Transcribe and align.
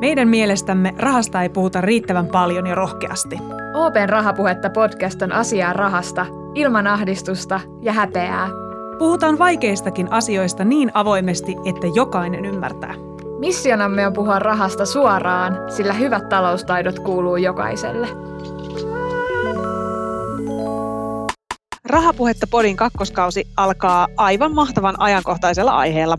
Meidän 0.00 0.28
mielestämme 0.28 0.94
rahasta 0.98 1.42
ei 1.42 1.48
puhuta 1.48 1.80
riittävän 1.80 2.26
paljon 2.26 2.66
ja 2.66 2.74
rohkeasti. 2.74 3.38
Open 3.74 4.08
Rahapuhetta 4.08 4.70
podcast 4.70 5.22
on 5.22 5.32
asiaa 5.32 5.72
rahasta, 5.72 6.26
ilman 6.54 6.86
ahdistusta 6.86 7.60
ja 7.82 7.92
häpeää. 7.92 8.48
Puhutaan 8.98 9.38
vaikeistakin 9.38 10.12
asioista 10.12 10.64
niin 10.64 10.90
avoimesti, 10.94 11.56
että 11.64 11.86
jokainen 11.94 12.44
ymmärtää. 12.44 12.94
Missionamme 13.38 14.06
on 14.06 14.12
puhua 14.12 14.38
rahasta 14.38 14.86
suoraan, 14.86 15.58
sillä 15.68 15.92
hyvät 15.92 16.28
taloustaidot 16.28 16.98
kuuluu 16.98 17.36
jokaiselle. 17.36 18.08
Rahapuhetta 21.84 22.46
Podin 22.50 22.76
kakkoskausi 22.76 23.44
alkaa 23.56 24.08
aivan 24.16 24.54
mahtavan 24.54 24.94
ajankohtaisella 24.98 25.76
aiheella. 25.76 26.16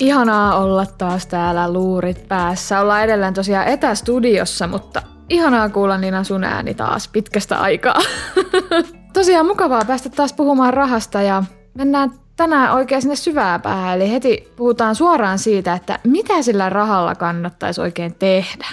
Ihanaa 0.00 0.58
olla 0.58 0.86
taas 0.86 1.26
täällä 1.26 1.72
luurit 1.72 2.28
päässä. 2.28 2.80
Ollaan 2.80 3.04
edelleen 3.04 3.34
tosiaan 3.34 3.66
etästudiossa, 3.66 4.66
mutta 4.66 5.02
ihanaa 5.30 5.68
kuulla 5.68 5.98
Nina 5.98 6.24
sun 6.24 6.44
ääni 6.44 6.74
taas 6.74 7.08
pitkästä 7.08 7.60
aikaa. 7.60 8.00
tosiaan 9.12 9.46
mukavaa 9.46 9.84
päästä 9.84 10.08
taas 10.08 10.32
puhumaan 10.32 10.74
rahasta 10.74 11.22
ja 11.22 11.42
mennään 11.74 12.12
tänään 12.36 12.74
oikein 12.74 13.02
sinne 13.02 13.16
syvää 13.16 13.58
päähän. 13.58 13.96
Eli 13.96 14.10
heti 14.10 14.52
puhutaan 14.56 14.94
suoraan 14.94 15.38
siitä, 15.38 15.72
että 15.72 15.98
mitä 16.04 16.42
sillä 16.42 16.70
rahalla 16.70 17.14
kannattaisi 17.14 17.80
oikein 17.80 18.14
tehdä. 18.14 18.66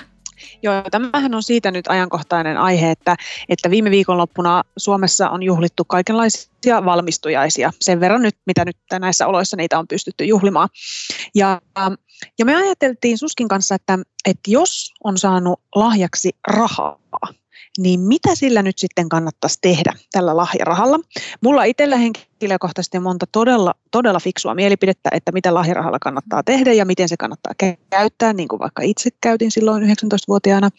Joo, 0.64 0.74
tämähän 0.92 1.36
on 1.36 1.44
siitä 1.44 1.72
nyt 1.72 1.88
ajankohtainen 1.88 2.58
aihe, 2.58 2.92
että, 2.92 3.16
että 3.50 3.70
viime 3.70 3.92
viikonloppuna 3.92 4.64
Suomessa 4.78 5.30
on 5.30 5.44
juhlittu 5.44 5.86
kaikenlaisia 5.86 6.86
valmistujaisia. 6.86 7.72
Sen 7.82 8.00
verran 8.00 8.22
nyt, 8.22 8.36
mitä 8.46 8.66
nyt 8.66 8.78
näissä 9.00 9.28
oloissa 9.28 9.58
niitä 9.58 9.80
on 9.80 9.88
pystytty 9.88 10.26
juhlimaan. 10.26 10.70
Ja, 11.36 11.62
ja 12.40 12.46
me 12.46 12.56
ajateltiin 12.56 13.18
Suskin 13.18 13.48
kanssa, 13.48 13.76
että, 13.76 14.00
että 14.26 14.52
jos 14.52 14.94
on 15.04 15.18
saanut 15.18 15.62
lahjaksi 15.76 16.30
rahaa, 16.48 17.00
niin 17.78 18.00
mitä 18.00 18.36
sillä 18.36 18.62
nyt 18.62 18.78
sitten 18.78 19.10
kannattaisi 19.10 19.58
tehdä 19.62 19.94
tällä 20.12 20.38
lahjarahalla? 20.38 21.00
Mulla 21.42 21.64
itsellä 21.64 21.98
henkilökohtaisesti 21.98 22.98
on 22.98 23.04
monta 23.04 23.26
todella, 23.32 23.74
todella 23.92 24.20
fiksua 24.20 24.56
mielipidettä, 24.56 25.10
että 25.14 25.32
mitä 25.32 25.54
lahjarahalla 25.54 26.00
kannattaa 26.00 26.44
tehdä 26.44 26.74
ja 26.74 26.86
miten 26.86 27.10
se 27.10 27.18
kannattaa 27.18 27.54
käyttää, 27.90 28.34
niin 28.34 28.48
kuin 28.48 28.60
vaikka 28.60 28.82
itse 28.82 29.10
käytin 29.22 29.52
silloin 29.52 29.84
19-vuotiaana. 29.84 30.70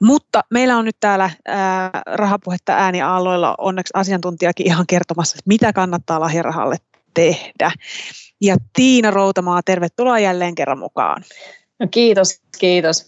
Mutta 0.00 0.44
meillä 0.50 0.76
on 0.76 0.84
nyt 0.84 0.96
täällä 1.00 1.30
ää, 1.46 1.90
rahapuhetta 2.06 2.72
ääniaalloilla 2.72 3.54
onneksi 3.58 3.90
asiantuntijakin 3.94 4.66
ihan 4.66 4.86
kertomassa, 4.86 5.34
että 5.34 5.48
mitä 5.48 5.72
kannattaa 5.72 6.20
lahjarahalle 6.20 6.76
tehdä. 7.14 7.72
Ja 8.40 8.56
Tiina 8.72 9.10
Routamaa, 9.10 9.62
tervetuloa 9.62 10.18
jälleen 10.18 10.54
kerran 10.54 10.78
mukaan. 10.78 11.24
No 11.78 11.88
kiitos, 11.90 12.40
kiitos. 12.58 13.06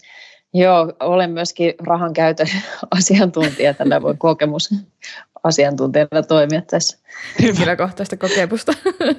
Joo, 0.53 0.93
olen 0.99 1.31
myöskin 1.31 1.73
rahan 1.79 2.13
käytön 2.13 2.47
asiantuntija, 2.97 3.73
tällä 3.73 4.01
voi 4.01 4.15
kokemus 4.17 4.69
asiantuntijana 5.43 6.23
toimia 6.27 6.61
tässä. 6.61 6.97
Henkilökohtaista 7.41 8.17
kokemusta. 8.17 8.73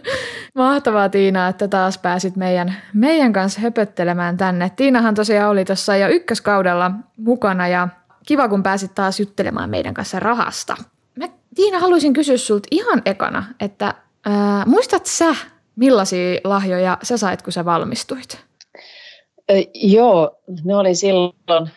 Mahtavaa 0.55 1.09
Tiina, 1.09 1.49
että 1.49 1.69
taas 1.69 1.99
pääsit 1.99 2.37
meidän, 2.37 2.77
meidän 2.95 3.33
kanssa 3.33 3.61
höpöttelemään 3.61 4.37
tänne. 4.37 4.71
Tiinahan 4.77 5.15
tosiaan 5.15 5.51
oli 5.51 5.65
tuossa 5.65 5.97
jo 5.97 6.09
ykköskaudella 6.09 6.91
mukana 7.17 7.69
ja 7.69 7.89
kiva 8.27 8.48
kun 8.48 8.63
pääsit 8.63 8.95
taas 8.95 9.21
juttelemaan 9.21 9.71
meidän 9.71 9.95
kanssa 9.95 10.21
rahasta. 10.21 10.77
Mä, 11.17 11.29
Tiina, 11.55 11.79
haluaisin 11.79 12.13
kysyä 12.13 12.37
sulta 12.37 12.69
ihan 12.71 13.03
ekana, 13.05 13.45
että 13.61 13.95
ää, 14.25 14.65
muistat 14.67 15.07
sä, 15.07 15.35
millaisia 15.77 16.41
lahjoja 16.45 16.98
sä 17.03 17.19
sait, 17.19 17.43
kun 17.43 17.53
sä 17.53 17.65
valmistuit? 17.65 18.44
Joo, 19.75 20.39
ne 20.64 20.77
oli 20.77 20.95
silloin 20.95 21.70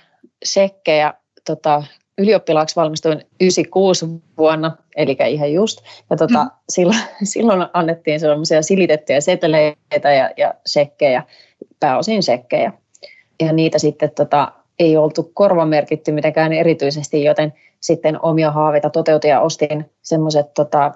sekkejä. 0.45 1.13
Tota, 1.45 1.83
ylioppilaaksi 2.17 2.75
valmistuin 2.75 3.21
96 3.41 4.05
vuonna, 4.37 4.77
eli 4.95 5.17
ihan 5.29 5.53
just. 5.53 5.81
Ja 6.09 6.17
tota, 6.17 6.43
mm. 6.43 6.49
silloin, 6.69 6.99
silloin 7.23 7.65
annettiin 7.73 8.19
sellaisia 8.19 8.61
silitettyjä 8.61 9.21
seteleitä 9.21 10.14
ja, 10.14 10.30
ja 10.37 10.53
sekkejä, 10.65 11.23
pääosin 11.80 12.23
sekkejä. 12.23 12.73
Ja 13.39 13.53
niitä 13.53 13.80
sitten 13.80 14.11
tota, 14.15 14.52
ei 14.80 14.97
oltu 14.97 15.31
korvamerkitty 15.33 16.11
mitenkään 16.11 16.53
erityisesti, 16.53 17.23
joten 17.23 17.53
sitten 17.80 18.21
omia 18.21 18.52
haaveita 18.52 18.89
toteutin 18.89 19.30
ja 19.30 19.42
ostin 19.42 19.92
semmoiset 20.02 20.53
tota, 20.53 20.92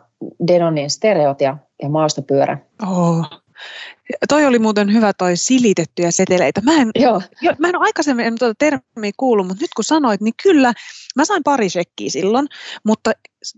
Denonin 0.48 0.90
stereot 0.90 1.42
ja, 1.42 1.58
ja 1.82 1.90
maastopyörän. 1.90 2.66
Oh, 2.88 3.30
Toi 4.30 4.46
oli 4.46 4.60
muuten 4.60 4.94
hyvä 4.94 5.14
toi 5.14 5.38
silitettyjä 5.38 6.12
seteleitä. 6.12 6.62
Mä 6.62 6.74
en, 6.74 6.92
Joo. 6.96 7.22
Jo, 7.42 7.54
mä 7.60 7.68
en 7.68 7.76
ole 7.76 7.86
aikaisemmin 7.86 8.40
tuota 8.40 8.56
termiä 8.60 9.12
kuullut, 9.18 9.48
mutta 9.48 9.64
nyt 9.64 9.74
kun 9.76 9.84
sanoit, 9.84 10.22
niin 10.22 10.34
kyllä, 10.44 10.74
mä 11.16 11.26
sain 11.26 11.44
pari 11.44 11.70
shekkiä 11.70 12.10
silloin, 12.10 12.48
mutta 12.84 13.12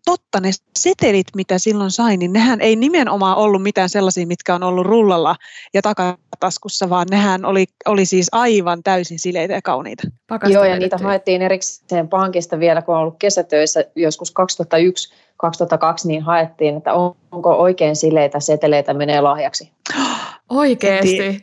totta 0.06 0.40
ne 0.40 0.52
setelit, 0.80 1.28
mitä 1.36 1.58
silloin 1.58 1.92
sain, 1.92 2.20
niin 2.20 2.34
nehän 2.34 2.62
ei 2.62 2.76
nimenomaan 2.76 3.38
ollut 3.38 3.64
mitään 3.64 3.90
sellaisia, 3.90 4.28
mitkä 4.28 4.56
on 4.56 4.64
ollut 4.64 4.86
rullalla 4.86 5.36
ja 5.74 5.82
takataskussa, 5.82 6.90
vaan 6.90 7.08
nehän 7.12 7.46
oli, 7.46 7.66
oli 7.86 8.06
siis 8.06 8.28
aivan 8.32 8.84
täysin 8.84 9.20
sileitä 9.20 9.54
ja 9.54 9.62
kauniita. 9.62 10.04
Pakasta 10.28 10.54
Joo, 10.54 10.64
ja 10.64 10.80
niitä 10.80 10.98
haettiin 10.98 11.42
erikseen 11.42 12.08
pankista 12.08 12.60
vielä, 12.60 12.82
kun 12.82 12.96
on 12.96 13.02
ollut 13.02 13.20
kesätöissä 13.20 13.86
joskus 13.96 14.32
2001 14.32 15.14
2002 15.38 16.08
niin 16.08 16.22
haettiin, 16.22 16.78
että 16.78 16.94
onko 17.32 17.50
oikein 17.50 17.96
sileitä 17.96 18.40
seteleitä 18.40 18.94
menee 18.94 19.22
lahjaksi. 19.22 19.72
Oikeesti? 20.54 21.42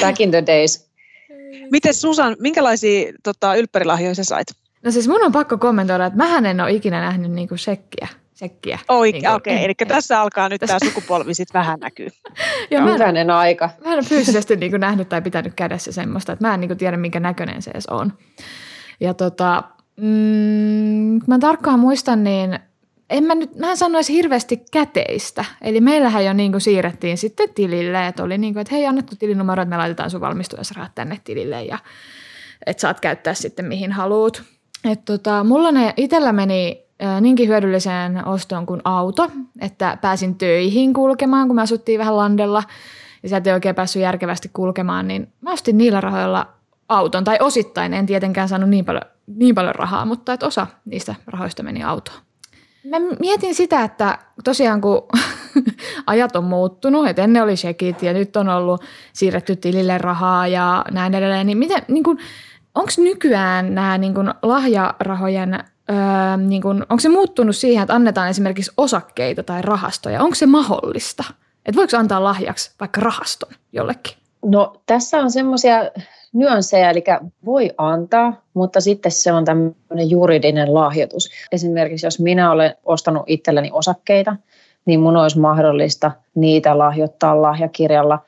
Back 0.00 0.20
in 0.20 0.30
the 0.30 0.42
days. 0.46 0.90
Miten 1.70 1.94
Susan, 1.94 2.36
minkälaisia 2.38 3.12
tota, 3.22 3.54
ylppärilahjoja 3.54 4.14
sä 4.14 4.24
sait? 4.24 4.48
No 4.84 4.90
siis 4.90 5.08
mun 5.08 5.24
on 5.24 5.32
pakko 5.32 5.58
kommentoida, 5.58 6.06
että 6.06 6.16
mähän 6.16 6.46
en 6.46 6.60
ole 6.60 6.72
ikinä 6.72 7.00
nähnyt 7.00 7.32
niinku 7.32 7.56
sekkiä. 7.56 8.08
sekkiä. 8.34 8.78
Oikein, 8.88 9.22
niin 9.22 9.32
okei. 9.32 9.54
Okay. 9.54 9.64
Eli 9.64 9.74
tässä 9.88 10.20
alkaa 10.20 10.48
nyt 10.48 10.60
tämä 10.66 10.78
sukupolvi 10.84 11.34
sitten 11.34 11.58
vähän 11.58 11.80
näkyy. 11.80 12.08
Joo, 12.70 12.82
mä 12.82 12.94
en, 13.20 13.30
aika. 13.30 13.70
Mä 13.84 13.92
en 13.92 13.98
ole 13.98 14.02
fyysisesti 14.02 14.56
niinku 14.56 14.76
nähnyt 14.76 15.08
tai 15.08 15.22
pitänyt 15.22 15.54
kädessä 15.54 15.92
semmoista, 15.92 16.32
että 16.32 16.48
mä 16.48 16.54
en 16.54 16.60
niinku 16.60 16.74
tiedä, 16.74 16.96
minkä 16.96 17.20
näköinen 17.20 17.62
se 17.62 17.70
edes 17.70 17.86
on. 17.86 18.12
Ja 19.00 19.14
tota, 19.14 19.62
mm, 19.96 21.20
mä 21.26 21.38
tarkkaan 21.40 21.78
muistan, 21.78 22.24
niin 22.24 22.58
en 23.10 23.24
mä 23.24 23.34
nyt, 23.34 23.56
mä 23.56 23.70
en 23.70 23.76
sanoisi 23.76 24.12
hirveästi 24.12 24.62
käteistä. 24.72 25.44
Eli 25.62 25.80
meillähän 25.80 26.24
jo 26.24 26.32
niin 26.32 26.50
kuin 26.52 26.60
siirrettiin 26.60 27.18
sitten 27.18 27.48
tilille, 27.54 28.06
että 28.06 28.22
oli 28.22 28.38
niin 28.38 28.54
kuin, 28.54 28.60
että 28.60 28.74
hei 28.74 28.86
annettu 28.86 29.16
tilinumero, 29.16 29.62
että 29.62 29.70
me 29.70 29.76
laitetaan 29.76 30.10
sun 30.10 30.20
valmistujasrahat 30.20 30.94
tänne 30.94 31.20
tilille 31.24 31.62
ja 31.62 31.78
että 32.66 32.80
saat 32.80 33.00
käyttää 33.00 33.34
sitten 33.34 33.64
mihin 33.64 33.92
haluut. 33.92 34.42
Että 34.84 35.04
tota, 35.04 35.44
mulla 35.44 35.72
ne 35.72 35.94
itsellä 35.96 36.32
meni 36.32 36.84
niinkin 37.20 37.48
hyödylliseen 37.48 38.26
ostoon 38.26 38.66
kuin 38.66 38.80
auto, 38.84 39.30
että 39.60 39.98
pääsin 40.00 40.34
töihin 40.34 40.92
kulkemaan, 40.92 41.46
kun 41.46 41.56
me 41.56 41.62
asuttiin 41.62 41.98
vähän 41.98 42.16
landella 42.16 42.62
ja 43.22 43.28
sieltä 43.28 43.50
ei 43.50 43.54
oikein 43.54 43.74
päässyt 43.74 44.02
järkevästi 44.02 44.50
kulkemaan, 44.52 45.08
niin 45.08 45.32
mä 45.40 45.52
ostin 45.52 45.78
niillä 45.78 46.00
rahoilla 46.00 46.46
auton, 46.88 47.24
tai 47.24 47.38
osittain, 47.40 47.94
en 47.94 48.06
tietenkään 48.06 48.48
saanut 48.48 48.70
niin 48.70 48.84
paljon, 48.84 49.04
niin 49.26 49.54
paljon 49.54 49.74
rahaa, 49.74 50.04
mutta 50.04 50.32
että 50.32 50.46
osa 50.46 50.66
niistä 50.84 51.14
rahoista 51.26 51.62
meni 51.62 51.82
autoon. 51.82 52.18
Mä 52.84 52.96
mietin 53.20 53.54
sitä, 53.54 53.84
että 53.84 54.18
tosiaan 54.44 54.80
kun 54.80 55.02
ajat 56.06 56.36
on 56.36 56.44
muuttunut, 56.44 57.08
että 57.08 57.22
ennen 57.22 57.42
oli 57.42 57.56
shekit 57.56 58.02
ja 58.02 58.12
nyt 58.12 58.36
on 58.36 58.48
ollut 58.48 58.82
siirretty 59.12 59.56
tilille 59.56 59.98
rahaa 59.98 60.46
ja 60.46 60.84
näin 60.90 61.14
edelleen, 61.14 61.46
niin, 61.46 61.58
miten, 61.58 61.82
niin 61.88 62.04
onko 62.74 62.90
nykyään 62.98 63.74
nämä 63.74 63.98
niin 63.98 64.14
kuin 64.14 64.30
lahjarahojen, 64.42 65.54
öö, 65.54 66.36
niin 66.36 66.62
kuin, 66.62 66.82
onko 66.82 67.00
se 67.00 67.08
muuttunut 67.08 67.56
siihen, 67.56 67.82
että 67.82 67.94
annetaan 67.94 68.28
esimerkiksi 68.28 68.72
osakkeita 68.76 69.42
tai 69.42 69.62
rahastoja? 69.62 70.22
Onko 70.22 70.34
se 70.34 70.46
mahdollista? 70.46 71.24
Että 71.66 71.76
voiko 71.76 71.96
antaa 71.96 72.24
lahjaksi 72.24 72.70
vaikka 72.80 73.00
rahaston 73.00 73.52
jollekin? 73.72 74.16
No 74.44 74.82
tässä 74.86 75.18
on 75.18 75.30
semmoisia 75.30 75.78
nyansseja, 76.32 76.90
eli 76.90 77.04
voi 77.44 77.70
antaa, 77.78 78.42
mutta 78.54 78.80
sitten 78.80 79.12
se 79.12 79.32
on 79.32 79.44
tämmöinen 79.44 80.10
juridinen 80.10 80.74
lahjoitus. 80.74 81.30
Esimerkiksi 81.52 82.06
jos 82.06 82.20
minä 82.20 82.52
olen 82.52 82.74
ostanut 82.84 83.22
itselleni 83.26 83.70
osakkeita, 83.72 84.36
niin 84.86 85.00
mun 85.00 85.16
olisi 85.16 85.38
mahdollista 85.38 86.12
niitä 86.34 86.78
lahjoittaa 86.78 87.42
lahjakirjalla 87.42 88.18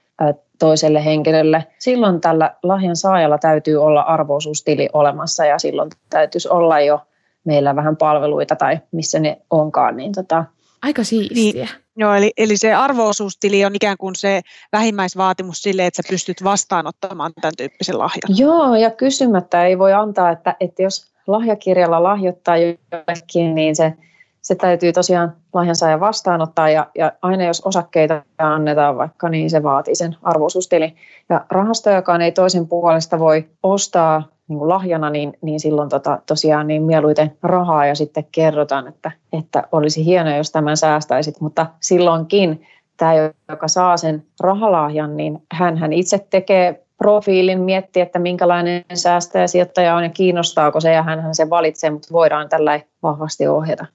toiselle 0.59 1.05
henkilölle. 1.05 1.65
Silloin 1.79 2.21
tällä 2.21 2.55
lahjan 2.63 2.97
saajalla 2.97 3.39
täytyy 3.39 3.77
olla 3.77 4.01
arvoisuustili 4.01 4.89
olemassa 4.93 5.45
ja 5.45 5.59
silloin 5.59 5.91
täytyisi 6.11 6.49
olla 6.49 6.81
jo 6.81 7.01
meillä 7.45 7.77
vähän 7.77 7.97
palveluita 7.97 8.57
tai 8.57 8.79
missä 8.93 9.19
ne 9.19 9.39
onkaan, 9.51 9.97
niin 9.97 10.13
tota, 10.13 10.45
Aika 10.83 11.05
siistiä. 11.05 11.65
Niin, 11.65 11.82
joo, 11.97 12.15
eli, 12.15 12.31
eli 12.37 12.57
se 12.57 12.75
arvoosuustili 12.75 13.65
on 13.65 13.75
ikään 13.75 13.97
kuin 13.97 14.17
se 14.17 14.41
vähimmäisvaatimus 14.73 15.63
sille, 15.63 15.87
että 15.87 16.03
sä 16.03 16.09
pystyt 16.09 16.45
vastaanottamaan 16.45 17.33
tämän 17.41 17.53
tyyppisen 17.57 17.99
lahjan. 17.99 18.39
Joo, 18.39 18.75
ja 18.75 18.91
kysymättä 18.91 19.67
ei 19.67 19.79
voi 19.79 19.93
antaa, 19.93 20.31
että, 20.31 20.57
että 20.61 20.83
jos 20.83 21.13
lahjakirjalla 21.27 22.03
lahjoittaa 22.03 22.57
jollekin, 22.57 23.55
niin 23.55 23.77
se 23.77 23.95
se 24.43 24.55
täytyy 24.55 24.93
tosiaan 24.93 25.37
lahjansaaja 25.53 26.01
vastaanottaa 26.01 26.71
ja, 26.71 26.87
ja 26.95 27.13
aina 27.23 27.45
jos 27.45 27.61
osakkeita 27.61 28.23
annetaan 28.39 28.97
vaikka, 28.97 29.29
niin 29.29 29.51
se 29.51 29.63
vaatii 29.63 29.95
sen 29.95 30.17
arvoisuustilin. 30.23 30.97
Ja 31.29 31.45
rahastojakaan 31.51 32.23
ei 32.23 32.33
toisen 32.33 32.69
puolesta 32.69 33.19
voi 33.19 33.49
ostaa 33.63 34.29
niin 34.49 34.59
kuin 34.59 34.69
lahjana, 34.69 35.11
niin, 35.11 35.33
niin 35.43 35.61
silloin 35.61 35.89
tota, 35.89 36.19
tosiaan 36.27 36.67
niin 36.67 36.83
mieluiten 36.83 37.37
rahaa 37.43 37.87
ja 37.87 37.95
sitten 37.95 38.25
kerrotaan, 38.33 38.89
että, 38.89 39.11
että 39.33 39.63
olisi 39.73 40.05
hienoa, 40.05 40.37
jos 40.37 40.51
tämän 40.53 40.77
säästäisit, 40.77 41.41
mutta 41.41 41.67
silloinkin 41.81 42.67
tämä, 42.97 43.13
joka 43.49 43.69
saa 43.69 43.97
sen 43.97 44.25
rahalahjan, 44.41 45.17
niin 45.17 45.43
hän, 45.53 45.77
hän 45.77 45.93
itse 45.93 46.27
tekee 46.31 46.85
profiilin, 46.99 47.61
miettii, 47.61 48.03
että 48.03 48.19
minkälainen 48.19 48.85
säästäjä 48.95 49.47
sijoittaja 49.47 49.97
on 49.97 50.03
ja 50.03 50.11
kiinnostaako 50.11 50.81
se 50.81 50.93
ja 50.93 51.03
hän 51.03 51.35
se 51.35 51.51
valitsee, 51.51 51.91
mutta 51.91 52.09
voidaan 52.13 52.49
tällä 52.49 52.81
vahvasti 53.03 53.49
ohjata. 53.49 53.87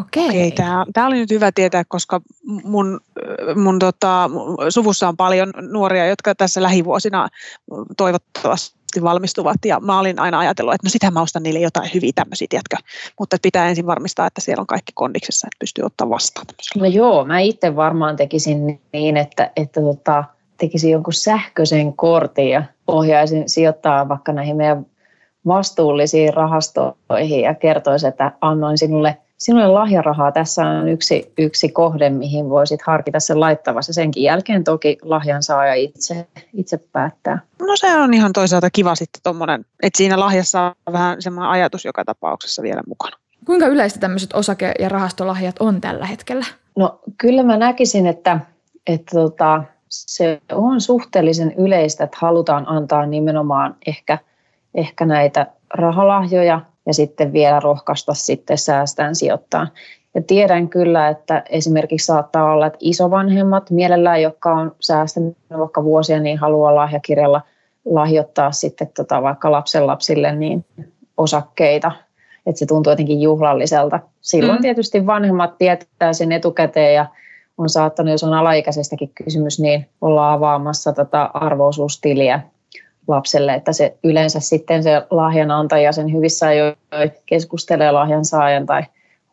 Okei. 0.00 0.28
Okei 0.28 0.50
tämä, 0.50 0.84
tämä 0.92 1.06
oli 1.06 1.18
nyt 1.18 1.30
hyvä 1.30 1.52
tietää, 1.52 1.82
koska 1.88 2.20
mun, 2.64 3.00
mun 3.54 3.78
tota, 3.78 4.30
suvussa 4.68 5.08
on 5.08 5.16
paljon 5.16 5.52
nuoria, 5.60 6.06
jotka 6.06 6.34
tässä 6.34 6.62
lähivuosina 6.62 7.28
toivottavasti 7.96 9.02
valmistuvat 9.02 9.56
ja 9.64 9.80
mä 9.80 10.00
olin 10.00 10.20
aina 10.20 10.38
ajatellut, 10.38 10.74
että 10.74 10.86
no 10.86 10.90
sitä 10.90 11.10
mä 11.10 11.22
ostan 11.22 11.42
niille 11.42 11.60
jotain 11.60 11.90
hyviä 11.94 12.12
tämmöisiä, 12.14 12.46
tiedätkö? 12.50 12.76
mutta 13.18 13.36
pitää 13.42 13.68
ensin 13.68 13.86
varmistaa, 13.86 14.26
että 14.26 14.40
siellä 14.40 14.60
on 14.60 14.66
kaikki 14.66 14.92
kondiksessa, 14.94 15.46
että 15.46 15.58
pystyy 15.58 15.84
ottaa 15.84 16.10
vastaan 16.10 16.46
No 16.76 16.84
joo, 16.84 17.24
mä 17.24 17.40
itse 17.40 17.76
varmaan 17.76 18.16
tekisin 18.16 18.80
niin, 18.92 19.16
että, 19.16 19.50
että 19.56 19.80
tota, 19.80 20.24
tekisin 20.58 20.90
jonkun 20.90 21.12
sähköisen 21.12 21.92
kortin 21.92 22.48
ja 22.48 22.62
ohjaisin 22.86 23.48
sijoittaa 23.48 24.08
vaikka 24.08 24.32
näihin 24.32 24.56
meidän 24.56 24.86
vastuullisiin 25.46 26.34
rahastoihin 26.34 27.40
ja 27.40 27.54
kertoisin, 27.54 28.08
että 28.08 28.32
annoin 28.40 28.78
sinulle 28.78 29.16
sinulle 29.38 29.68
lahjarahaa. 29.68 30.32
Tässä 30.32 30.66
on 30.66 30.88
yksi, 30.88 31.32
yksi 31.38 31.68
kohde, 31.68 32.10
mihin 32.10 32.50
voisit 32.50 32.82
harkita 32.82 33.20
sen 33.20 33.40
laittavassa. 33.40 33.92
Senkin 33.92 34.22
jälkeen 34.22 34.64
toki 34.64 34.98
lahjan 35.02 35.42
saaja 35.42 35.74
itse, 35.74 36.26
itse 36.54 36.78
päättää. 36.92 37.40
No 37.60 37.76
se 37.76 37.96
on 37.96 38.14
ihan 38.14 38.32
toisaalta 38.32 38.70
kiva 38.70 38.94
sitten 38.94 39.20
tuommoinen, 39.22 39.64
että 39.82 39.96
siinä 39.96 40.20
lahjassa 40.20 40.74
on 40.86 40.92
vähän 40.92 41.22
semmoinen 41.22 41.50
ajatus 41.50 41.84
joka 41.84 42.04
tapauksessa 42.04 42.62
vielä 42.62 42.82
mukana. 42.86 43.16
Kuinka 43.44 43.66
yleistä 43.66 44.00
tämmöiset 44.00 44.32
osake- 44.32 44.74
ja 44.78 44.88
rahastolahjat 44.88 45.56
on 45.60 45.80
tällä 45.80 46.06
hetkellä? 46.06 46.46
No 46.76 47.00
kyllä 47.18 47.42
mä 47.42 47.56
näkisin, 47.56 48.06
että, 48.06 48.40
että 48.86 49.10
tota, 49.16 49.64
se 49.88 50.40
on 50.52 50.80
suhteellisen 50.80 51.52
yleistä, 51.52 52.04
että 52.04 52.16
halutaan 52.20 52.68
antaa 52.68 53.06
nimenomaan 53.06 53.76
ehkä, 53.86 54.18
ehkä 54.74 55.06
näitä 55.06 55.46
rahalahjoja– 55.74 56.60
ja 56.86 56.94
sitten 56.94 57.32
vielä 57.32 57.60
rohkaista 57.60 58.14
sitten 58.14 58.58
säästään 58.58 59.14
sijoittaa. 59.14 59.66
Ja 60.14 60.22
tiedän 60.22 60.68
kyllä, 60.68 61.08
että 61.08 61.42
esimerkiksi 61.50 62.06
saattaa 62.06 62.52
olla, 62.52 62.66
että 62.66 62.78
isovanhemmat 62.80 63.70
mielellään, 63.70 64.22
jotka 64.22 64.52
on 64.52 64.74
säästänyt 64.80 65.36
vaikka 65.58 65.84
vuosia, 65.84 66.20
niin 66.20 66.38
haluaa 66.38 66.74
lahjakirjalla 66.74 67.42
lahjoittaa 67.84 68.52
sitten 68.52 68.88
tota 68.96 69.22
vaikka 69.22 69.52
lapsenlapsille 69.52 70.36
niin 70.36 70.64
osakkeita. 71.16 71.92
Että 72.46 72.58
se 72.58 72.66
tuntuu 72.66 72.92
jotenkin 72.92 73.20
juhlalliselta. 73.20 74.00
Silloin 74.20 74.58
mm. 74.58 74.62
tietysti 74.62 75.06
vanhemmat 75.06 75.58
tietää 75.58 76.12
sen 76.12 76.32
etukäteen 76.32 76.94
ja 76.94 77.06
on 77.58 77.68
saattanut, 77.68 78.12
jos 78.12 78.24
on 78.24 78.34
alaikäisestäkin 78.34 79.10
kysymys, 79.14 79.60
niin 79.60 79.88
olla 80.00 80.32
avaamassa 80.32 80.92
tätä 80.92 81.30
arvoisuustiliä 81.34 82.40
lapselle, 83.08 83.54
että 83.54 83.72
se 83.72 83.98
yleensä 84.04 84.40
sitten 84.40 84.82
se 84.82 84.90
lahjanantaja 85.10 85.92
sen 85.92 86.12
hyvissä 86.12 86.46
ajoin 86.46 86.76
keskustelee 87.26 87.92
lahjan 87.92 88.24
saajan 88.24 88.66
tai 88.66 88.82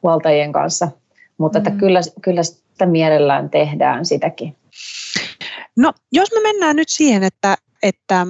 huoltajien 0.03 0.51
kanssa, 0.51 0.87
mutta 1.37 1.59
mm. 1.59 1.67
että 1.67 1.79
kyllä, 1.79 1.99
kyllä 2.21 2.43
sitä 2.43 2.85
mielellään 2.85 3.49
tehdään 3.49 4.05
sitäkin. 4.05 4.55
No 5.77 5.93
jos 6.11 6.29
me 6.31 6.41
mennään 6.41 6.75
nyt 6.75 6.89
siihen, 6.89 7.23
että, 7.23 7.55
että 7.83 8.25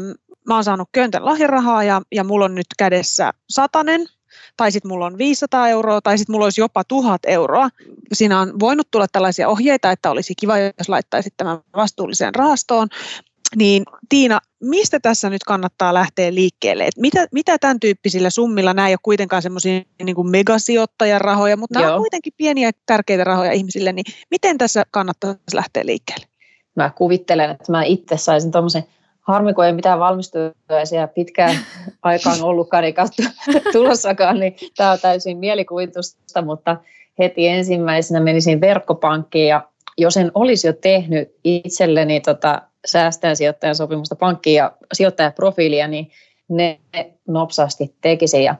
mä 0.47 0.55
oon 0.55 0.63
saanut 0.63 0.89
köntän 0.91 1.25
lahjarahaa 1.25 1.83
ja, 1.83 2.01
ja 2.11 2.23
mulla 2.23 2.45
on 2.45 2.55
nyt 2.55 2.67
kädessä 2.77 3.31
satanen, 3.49 4.05
tai 4.57 4.71
sitten 4.71 4.89
mulla 4.89 5.05
on 5.05 5.17
500 5.17 5.67
euroa, 5.67 6.01
tai 6.01 6.17
sitten 6.17 6.33
mulla 6.33 6.45
olisi 6.45 6.61
jopa 6.61 6.83
1000 6.83 7.21
euroa. 7.27 7.69
Siinä 8.13 8.39
on 8.39 8.59
voinut 8.59 8.87
tulla 8.91 9.07
tällaisia 9.11 9.49
ohjeita, 9.49 9.91
että 9.91 10.11
olisi 10.11 10.33
kiva, 10.39 10.57
jos 10.57 10.89
laittaisit 10.89 11.33
tämän 11.37 11.59
vastuulliseen 11.75 12.35
rahastoon, 12.35 12.87
niin 13.55 13.83
Tiina, 14.09 14.39
mistä 14.59 14.99
tässä 14.99 15.29
nyt 15.29 15.43
kannattaa 15.43 15.93
lähteä 15.93 16.33
liikkeelle? 16.33 16.83
Et 16.83 16.97
mitä, 16.97 17.27
mitä 17.31 17.57
tämän 17.57 17.79
tyyppisillä 17.79 18.29
summilla, 18.29 18.73
nämä 18.73 18.87
ei 18.87 18.93
ole 18.93 18.99
kuitenkaan 19.03 19.41
semmoisia 19.41 19.81
niin 20.03 20.29
megasijoittajan 20.29 21.21
rahoja, 21.21 21.57
mutta 21.57 21.79
Joo. 21.79 21.85
nämä 21.85 21.95
on 21.95 22.01
kuitenkin 22.01 22.33
pieniä 22.37 22.71
tärkeitä 22.85 23.23
rahoja 23.23 23.51
ihmisille, 23.51 23.93
niin 23.93 24.05
miten 24.31 24.57
tässä 24.57 24.83
kannattaa 24.91 25.35
lähteä 25.53 25.85
liikkeelle? 25.85 26.25
Mä 26.75 26.91
kuvittelen, 26.95 27.49
että 27.49 27.71
mä 27.71 27.83
itse 27.83 28.17
saisin 28.17 28.51
tuommoisen 28.51 28.83
harmi, 29.21 29.53
kun 29.53 29.65
ei 29.65 29.73
mitään 29.73 29.99
valmistujaisia 29.99 31.07
pitkään 31.07 31.55
aikaan 32.01 32.43
ollutkaan 32.43 32.83
eikä 32.83 33.05
tulossakaan, 33.73 34.39
niin 34.39 34.55
tämä 34.77 34.91
on 34.91 34.99
täysin 35.01 35.37
mielikuvitusta, 35.37 36.41
mutta 36.41 36.77
heti 37.19 37.47
ensimmäisenä 37.47 38.19
menisin 38.19 38.61
verkkopankkiin 38.61 39.47
ja 39.47 39.67
jos 39.97 40.17
en 40.17 40.31
olisi 40.33 40.67
jo 40.67 40.73
tehnyt 40.73 41.35
itselleni 41.43 42.21
tota 42.21 42.61
säästäjän 42.85 43.35
sijoittajan 43.35 43.75
sopimusta 43.75 44.15
pankkiin 44.15 44.55
ja 44.55 44.71
sijoittajaprofiilia, 44.93 45.87
niin 45.87 46.11
ne 46.49 46.79
nopsasti 47.27 47.95
tekisi. 48.01 48.43
Ja 48.43 48.55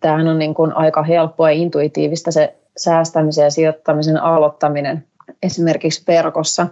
tämähän 0.00 0.28
on 0.28 0.38
niin 0.38 0.54
kuin 0.54 0.76
aika 0.76 1.02
helppoa 1.02 1.50
ja 1.50 1.56
intuitiivista 1.56 2.30
se 2.30 2.56
säästämisen 2.76 3.44
ja 3.44 3.50
sijoittamisen 3.50 4.22
aloittaminen 4.22 5.06
esimerkiksi 5.42 6.02
verkossa. 6.06 6.66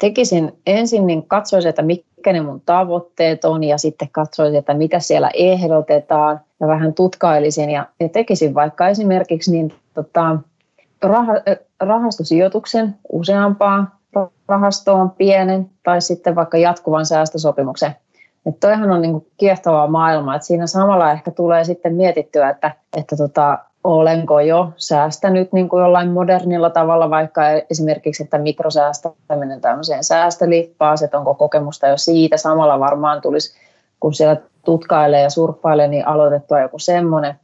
Tekisin 0.00 0.52
ensin, 0.66 1.06
niin 1.06 1.28
katsoisin, 1.28 1.68
että 1.68 1.82
mitkä 1.82 2.32
ne 2.32 2.40
mun 2.40 2.62
tavoitteet 2.66 3.44
on 3.44 3.64
ja 3.64 3.78
sitten 3.78 4.08
katsoisin, 4.12 4.58
että 4.58 4.74
mitä 4.74 5.00
siellä 5.00 5.30
ehdotetaan 5.34 6.40
ja 6.60 6.66
vähän 6.66 6.94
tutkailisin 6.94 7.70
ja, 7.70 7.86
ja 8.00 8.08
tekisin 8.08 8.54
vaikka 8.54 8.88
esimerkiksi 8.88 9.50
niin, 9.52 9.74
tota, 9.94 10.38
rah, 11.02 11.26
rahastosijoituksen 11.80 12.94
useampaa 13.12 13.97
rahastoon 14.48 15.10
pienen 15.10 15.70
tai 15.82 16.00
sitten 16.00 16.34
vaikka 16.34 16.58
jatkuvan 16.58 17.06
säästösopimuksen. 17.06 17.96
Että 18.46 18.66
toihan 18.68 18.90
on 18.90 19.02
niin 19.02 19.26
kiehtovaa 19.36 19.86
maailmaa, 19.86 20.34
että 20.34 20.46
siinä 20.46 20.66
samalla 20.66 21.12
ehkä 21.12 21.30
tulee 21.30 21.64
sitten 21.64 21.94
mietittyä, 21.94 22.50
että, 22.50 22.70
että 22.96 23.16
tota, 23.16 23.58
olenko 23.84 24.40
jo 24.40 24.72
säästänyt 24.76 25.52
niin 25.52 25.68
kuin 25.68 25.80
jollain 25.80 26.10
modernilla 26.10 26.70
tavalla, 26.70 27.10
vaikka 27.10 27.42
esimerkiksi, 27.70 28.22
että 28.22 28.38
mikrosäästäminen 28.38 29.60
tämmöiseen 29.60 30.04
säästölippaan, 30.04 30.98
että 31.04 31.18
onko 31.18 31.34
kokemusta 31.34 31.86
jo 31.86 31.96
siitä. 31.96 32.36
Samalla 32.36 32.80
varmaan 32.80 33.20
tulisi, 33.20 33.54
kun 34.00 34.14
siellä 34.14 34.36
tutkailee 34.64 35.22
ja 35.22 35.30
surffailee, 35.30 35.88
niin 35.88 36.06
aloitettua 36.06 36.60
joku 36.60 36.78
semmoinen. 36.78 37.34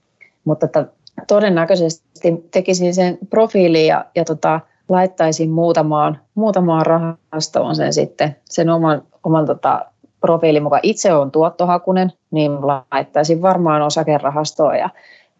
Mutta 0.44 0.66
että 0.66 0.86
todennäköisesti 1.28 2.48
tekisin 2.50 2.94
sen 2.94 3.18
profiilin 3.30 3.86
ja, 3.86 4.04
ja 4.14 4.24
tota, 4.24 4.60
laittaisin 4.88 5.50
muutamaan, 5.50 6.18
muutamaan 6.34 6.86
rahastoon 6.86 7.76
sen 7.76 7.92
sitten, 7.92 8.36
sen 8.44 8.70
oman, 8.70 9.02
oman 9.24 9.46
tota, 9.46 9.86
profiilin 10.20 10.62
mukaan. 10.62 10.80
Itse 10.82 11.14
on 11.14 11.30
tuottohakunen, 11.30 12.12
niin 12.30 12.52
laittaisin 12.52 13.42
varmaan 13.42 13.82
osakerahastoon 13.82 14.78
ja 14.78 14.90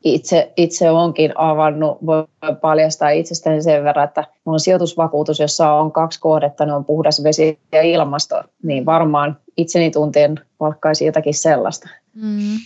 itse, 0.05 0.53
itse 0.57 0.91
onkin 0.91 1.33
avannut, 1.35 1.99
voi 2.07 2.25
paljastaa 2.61 3.11
itsestäni 3.11 3.63
sen 3.63 3.85
verran, 3.85 4.05
että 4.05 4.25
on 4.47 4.61
sijoitusvakuutus, 4.61 5.41
jossa 5.41 5.73
on 5.73 5.93
kaksi 5.93 6.21
kohdetta, 6.21 6.67
ne 6.67 6.73
on 6.73 6.85
puhdas 6.85 7.23
vesi 7.23 7.59
ja 7.73 7.83
ilmasto, 7.83 8.43
niin 8.63 8.87
varmaan 8.87 9.39
itseni 9.57 9.91
tuntien 9.91 10.41
palkkaisin 10.59 11.07
jotakin 11.07 11.35
sellaista. 11.35 11.89
Mm. 12.15 12.57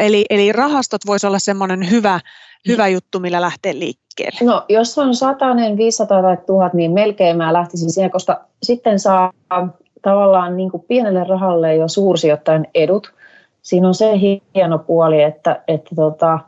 Eli, 0.00 0.24
eli 0.30 0.52
rahastot 0.52 1.00
voisi 1.06 1.26
olla 1.26 1.38
semmoinen 1.38 1.90
hyvä, 1.90 2.20
hyvä 2.68 2.88
juttu, 2.88 3.20
millä 3.20 3.40
lähtee 3.40 3.74
liikkeelle? 3.74 4.38
No, 4.42 4.64
jos 4.68 4.98
on 4.98 5.14
satainen, 5.14 5.76
500 5.76 6.22
tai 6.22 6.36
1000, 6.46 6.74
niin 6.74 6.92
melkein 6.92 7.36
mä 7.36 7.52
lähtisin 7.52 7.90
siihen, 7.90 8.10
koska 8.10 8.44
sitten 8.62 8.98
saa 8.98 9.32
tavallaan 10.02 10.56
niin 10.56 10.70
kuin 10.70 10.84
pienelle 10.88 11.24
rahalle 11.24 11.76
jo 11.76 11.88
suursijoittajan 11.88 12.66
edut. 12.74 13.12
Siinä 13.62 13.88
on 13.88 13.94
se 13.94 14.12
hieno 14.54 14.78
puoli, 14.78 15.22
että, 15.22 15.62
että 15.68 15.94
tota, 15.94 16.38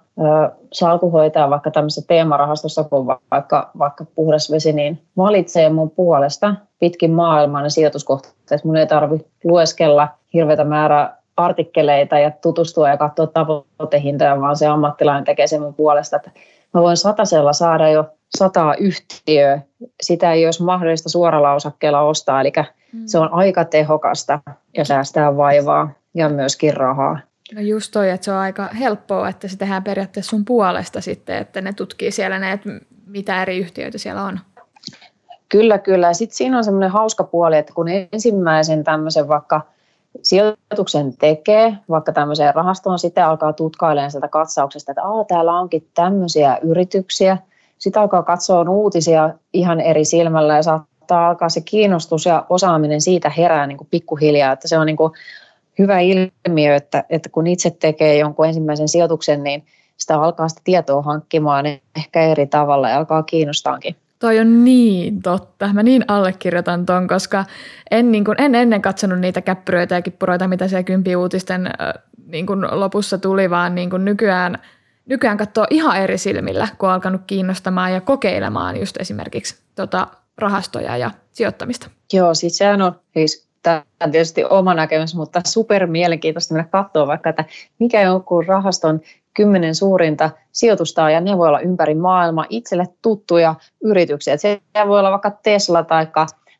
salku 0.73 1.11
hoitaa 1.11 1.51
vaikka 1.51 1.71
tämmöisessä 1.71 2.07
teemarahastossa 2.09 2.85
kuin 2.85 3.07
vaikka, 3.07 3.71
vaikka 3.79 4.05
puhdas 4.15 4.51
vesi, 4.51 4.73
niin 4.73 5.03
valitsee 5.17 5.71
mun 5.71 5.91
puolesta 5.91 6.55
pitkin 6.79 7.11
maailmaa 7.11 7.63
ne 7.63 7.71
sijoituskohteet. 7.71 8.65
Mun 8.65 8.77
ei 8.77 8.87
tarvitse 8.87 9.29
lueskella 9.45 10.09
hirveätä 10.35 10.65
määrää 10.65 11.17
artikkeleita 11.37 12.19
ja 12.19 12.31
tutustua 12.31 12.89
ja 12.89 12.97
katsoa 12.97 13.27
tavoitehintoja, 13.27 14.41
vaan 14.41 14.57
se 14.57 14.67
ammattilainen 14.67 15.25
tekee 15.25 15.47
sen 15.47 15.63
mun 15.63 15.75
puolesta. 15.75 16.17
Että 16.17 16.31
mä 16.75 16.83
voin 16.83 16.97
satasella 16.97 17.53
saada 17.53 17.89
jo 17.89 18.05
sataa 18.37 18.75
yhtiöä. 18.75 19.61
Sitä 20.03 20.33
ei 20.33 20.47
olisi 20.47 20.63
mahdollista 20.63 21.09
suoralla 21.09 21.53
osakkeella 21.53 22.01
ostaa, 22.01 22.41
eli 22.41 22.53
mm. 22.93 23.03
se 23.07 23.19
on 23.19 23.33
aika 23.33 23.65
tehokasta 23.65 24.41
ja 24.77 24.85
säästää 24.85 25.37
vaivaa 25.37 25.91
ja 26.15 26.29
myöskin 26.29 26.77
rahaa. 26.77 27.19
No 27.55 27.61
just 27.61 27.93
toi, 27.93 28.11
että 28.11 28.25
se 28.25 28.33
on 28.33 28.39
aika 28.39 28.69
helppoa, 28.69 29.29
että 29.29 29.49
se 29.49 29.59
tehdään 29.59 29.85
periaatteessa 29.85 30.31
sun 30.31 30.45
puolesta 30.45 31.01
sitten, 31.01 31.37
että 31.37 31.61
ne 31.61 31.73
tutkii 31.73 32.11
siellä 32.11 32.39
ne, 32.39 32.53
että 32.53 32.69
mitä 33.07 33.43
eri 33.43 33.59
yhtiöitä 33.59 33.99
siellä 33.99 34.23
on. 34.23 34.41
Kyllä, 35.49 35.79
kyllä. 35.79 36.13
Sitten 36.13 36.37
siinä 36.37 36.59
on 36.59 36.65
semmoinen 36.65 36.91
hauska 36.91 37.25
puoli, 37.25 37.57
että 37.57 37.73
kun 37.73 37.89
ensimmäisen 37.89 38.85
tämmöisen 38.85 39.29
vaikka 39.29 39.61
sijoituksen 40.23 41.17
tekee, 41.17 41.79
vaikka 41.91 42.13
tämmöiseen 42.13 42.55
rahastoon, 42.55 42.99
sitten 42.99 43.25
alkaa 43.25 43.53
tutkailemaan 43.53 44.11
sieltä 44.11 44.29
katsauksesta, 44.29 44.93
että 44.93 45.03
Aa, 45.03 45.25
täällä 45.25 45.61
onkin 45.61 45.89
tämmöisiä 45.95 46.59
yrityksiä. 46.63 47.39
Sitten 47.79 48.03
alkaa 48.03 48.23
katsoa 48.23 48.71
uutisia 48.71 49.31
ihan 49.53 49.81
eri 49.81 50.05
silmällä 50.05 50.57
ja 50.57 50.63
saattaa 50.63 51.29
alkaa 51.29 51.49
se 51.49 51.61
kiinnostus 51.61 52.27
ja 52.27 52.47
osaaminen 52.49 53.01
siitä 53.01 53.31
herää 53.31 53.67
niin 53.67 53.79
kuin 53.79 53.89
pikkuhiljaa, 53.91 54.53
että 54.53 54.69
se 54.69 54.79
on 54.79 54.87
niin 54.87 54.97
kuin 54.97 55.13
hyvä 55.79 56.01
ilmiö, 56.01 56.75
että, 56.75 57.05
että 57.11 57.29
kun 57.29 57.47
itse 57.47 57.71
tekee 57.71 58.19
jonkun 58.19 58.47
ensimmäisen 58.47 58.89
sijoituksen, 58.89 59.43
niin 59.43 59.65
sitä 59.97 60.21
alkaa 60.21 60.49
sitä 60.49 60.61
tietoa 60.65 61.03
hankkimaan 61.03 61.67
ehkä 61.97 62.23
eri 62.23 62.47
tavalla 62.47 62.89
ja 62.89 62.97
alkaa 62.97 63.23
kiinnostaankin. 63.23 63.97
Toi 64.19 64.39
on 64.39 64.65
niin 64.65 65.23
totta. 65.23 65.73
Mä 65.73 65.83
niin 65.83 66.05
allekirjoitan 66.09 66.87
ton, 66.87 67.09
koska 67.09 67.45
en, 67.91 68.13
niin 68.13 68.25
kun, 68.25 68.35
en 68.39 68.55
ennen 68.55 68.83
katsonut 68.83 69.19
niitä 69.19 69.41
käppyröitä 69.41 69.95
ja 69.95 70.03
kippuroita, 70.03 70.49
mitä 70.49 70.69
siellä 70.69 70.83
kympi 70.83 71.17
uutisten 71.17 71.67
äh, 71.67 71.73
niin 72.27 72.47
kun 72.47 72.69
lopussa 72.71 73.19
tuli, 73.19 73.51
vaan 73.51 73.75
niin 73.75 73.91
kun 73.91 74.05
nykyään, 74.05 74.59
nykyään 75.07 75.37
katsoo 75.37 75.67
ihan 75.71 75.97
eri 75.97 76.19
silmillä, 76.19 76.69
kun 76.79 76.89
on 76.89 76.95
alkanut 76.95 77.21
kiinnostamaan 77.27 77.93
ja 77.93 78.01
kokeilemaan 78.01 78.81
just 78.81 78.97
esimerkiksi 78.97 79.57
tota, 79.75 80.07
rahastoja 80.39 80.97
ja 80.97 81.11
sijoittamista. 81.33 81.91
Joo, 82.13 82.35
siis 82.35 82.57
sehän 82.57 82.83
on 82.83 83.01
siis 83.15 83.47
tämä 83.63 83.83
on 84.05 84.11
tietysti 84.11 84.45
oma 84.45 84.75
näkemys, 84.75 85.15
mutta 85.15 85.41
super 85.47 85.87
mielenkiintoista 85.87 86.55
mennä 86.55 86.69
katsoa 86.71 87.07
vaikka, 87.07 87.31
että 87.31 87.45
mikä 87.79 88.01
on 88.01 88.07
jonkun 88.07 88.47
rahaston 88.47 89.01
kymmenen 89.37 89.75
suurinta 89.75 90.31
sijoitusta 90.53 91.11
ja 91.11 91.21
ne 91.21 91.39
voi 91.39 91.49
olla 91.49 91.61
ympäri 91.61 91.95
maailmaa 91.95 92.47
itselle 92.49 92.87
tuttuja 93.03 93.55
yrityksiä. 93.85 94.37
se 94.37 94.61
voi 94.89 94.99
olla 94.99 95.11
vaikka 95.11 95.31
Tesla 95.31 95.83
tai 95.83 96.07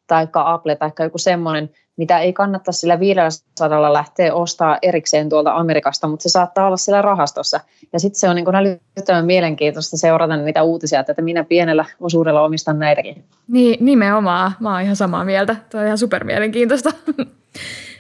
taikka 0.07 0.53
Apple 0.53 0.77
tai 0.77 0.91
joku 0.99 1.19
semmoinen, 1.19 1.71
mitä 1.97 2.19
ei 2.19 2.33
kannata 2.33 2.73
sillä 2.73 3.01
500 3.01 3.93
lähteä 3.93 4.35
ostaa 4.35 4.79
erikseen 4.83 5.29
tuolta 5.29 5.53
Amerikasta, 5.53 6.09
mutta 6.09 6.23
se 6.23 6.29
saattaa 6.29 6.67
olla 6.67 6.77
siellä 6.77 7.03
rahastossa. 7.03 7.61
Ja 7.93 8.01
sitten 8.01 8.21
se 8.21 8.29
on 8.29 8.37
niin 8.37 8.55
älyttömän 8.55 9.27
mielenkiintoista 9.27 9.97
seurata 9.97 10.37
niitä 10.37 10.63
uutisia, 10.63 11.01
että 11.01 11.23
minä 11.23 11.45
pienellä 11.45 11.85
osuudella 12.01 12.43
omistan 12.43 12.79
näitäkin. 12.79 13.25
Niin, 13.49 13.85
nimenomaan. 13.85 14.53
Mä 14.61 14.73
oon 14.73 14.83
ihan 14.83 14.97
samaa 14.97 15.25
mieltä. 15.25 15.57
Tuo 15.71 15.81
on 15.81 15.87
ihan 15.87 15.99
super 15.99 16.25
mielenkiintoista. 16.25 16.91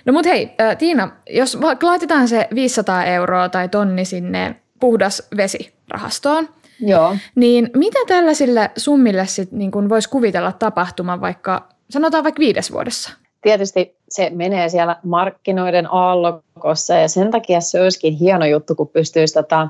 No 0.04 0.12
mut 0.12 0.26
hei, 0.26 0.50
Tiina, 0.78 1.10
jos 1.30 1.58
laitetaan 1.82 2.28
se 2.28 2.48
500 2.54 3.04
euroa 3.04 3.48
tai 3.48 3.68
tonni 3.68 4.04
sinne 4.04 4.56
puhdas 4.80 5.22
vesirahastoon. 5.36 6.48
Joo. 6.80 7.16
Niin 7.34 7.70
mitä 7.76 7.98
tällaisille 8.06 8.70
summille 8.76 9.26
sit 9.26 9.52
niin 9.52 9.70
kun 9.70 9.88
voisi 9.88 10.08
kuvitella 10.08 10.52
tapahtuman 10.52 11.20
vaikka, 11.20 11.68
sanotaan 11.90 12.24
vaikka 12.24 12.40
viides 12.40 12.72
vuodessa? 12.72 13.10
Tietysti 13.42 13.96
se 14.08 14.30
menee 14.30 14.68
siellä 14.68 14.96
markkinoiden 15.02 15.92
aallokossa 15.92 16.94
ja 16.94 17.08
sen 17.08 17.30
takia 17.30 17.60
se 17.60 17.82
olisikin 17.82 18.14
hieno 18.14 18.46
juttu, 18.46 18.74
kun 18.74 18.88
pystyisi 18.88 19.34
tota, 19.34 19.68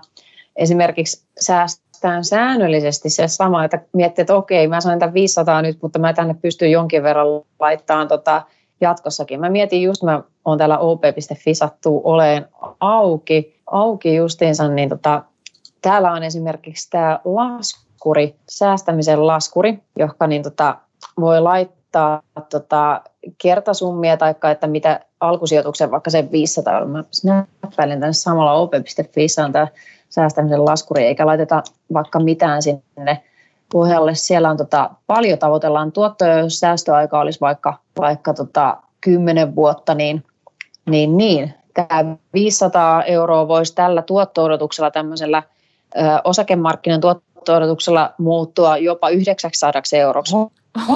esimerkiksi 0.56 1.24
säästämään 1.40 2.24
säännöllisesti 2.24 3.10
se 3.10 3.28
sama, 3.28 3.64
että 3.64 3.80
miettii, 3.92 4.22
että 4.22 4.34
okei, 4.34 4.68
mä 4.68 4.80
sain 4.80 4.98
tämän 4.98 5.14
500 5.14 5.62
nyt, 5.62 5.78
mutta 5.82 5.98
mä 5.98 6.12
tänne 6.12 6.34
pystyn 6.42 6.70
jonkin 6.70 7.02
verran 7.02 7.26
laittamaan 7.60 8.08
tota, 8.08 8.42
jatkossakin. 8.80 9.40
Mä 9.40 9.50
mietin 9.50 9.82
just, 9.82 10.02
mä 10.02 10.22
oon 10.44 10.58
täällä 10.58 10.78
op.fi 10.78 11.54
sattuu 11.54 12.00
oleen 12.04 12.46
auki, 12.80 13.55
auki 13.66 14.14
justiinsa, 14.14 14.68
niin 14.68 14.88
tota, 14.88 15.22
täällä 15.82 16.12
on 16.12 16.22
esimerkiksi 16.22 16.90
tämä 16.90 17.20
laskuri, 17.24 18.36
säästämisen 18.48 19.26
laskuri, 19.26 19.82
joka 19.98 20.26
niin 20.26 20.42
tota, 20.42 20.76
voi 21.20 21.40
laittaa 21.40 22.22
tota, 22.50 23.00
kertasummia 23.42 24.16
tai 24.16 24.34
että 24.52 24.66
mitä 24.66 25.00
alkusijoituksen, 25.20 25.90
vaikka 25.90 26.10
se 26.10 26.28
500 26.32 26.74
euroa, 26.74 26.88
mä 26.88 27.04
snappailin 27.12 28.00
tänne 28.00 28.12
samalla 28.12 28.52
op.fi 28.52 29.26
on 29.44 29.52
tämä 29.52 29.68
säästämisen 30.08 30.64
laskuri, 30.64 31.04
eikä 31.04 31.26
laiteta 31.26 31.62
vaikka 31.92 32.20
mitään 32.20 32.62
sinne 32.62 33.22
pohjalle. 33.72 34.14
Siellä 34.14 34.50
on 34.50 34.56
tota, 34.56 34.90
paljon 35.06 35.38
tavoitellaan. 35.38 35.92
Tuottoja, 35.92 36.38
jos 36.38 36.60
säästöaika 36.60 37.20
olisi 37.20 37.40
vaikka, 37.40 37.74
vaikka 37.98 38.34
tota, 38.34 38.76
10 39.00 39.56
vuotta, 39.56 39.94
niin, 39.94 40.24
niin, 40.86 41.16
niin 41.16 41.54
tämä 41.76 42.16
500 42.34 43.04
euroa 43.04 43.48
voisi 43.48 43.74
tällä 43.74 44.02
tuotto-odotuksella 44.02 44.90
tämmöisellä 44.90 45.42
ö, 45.96 46.00
osakemarkkinan 46.24 47.00
tuotto-odotuksella 47.00 48.14
muuttua 48.18 48.76
jopa 48.76 49.08
900 49.08 49.82
euroksi. 49.92 50.36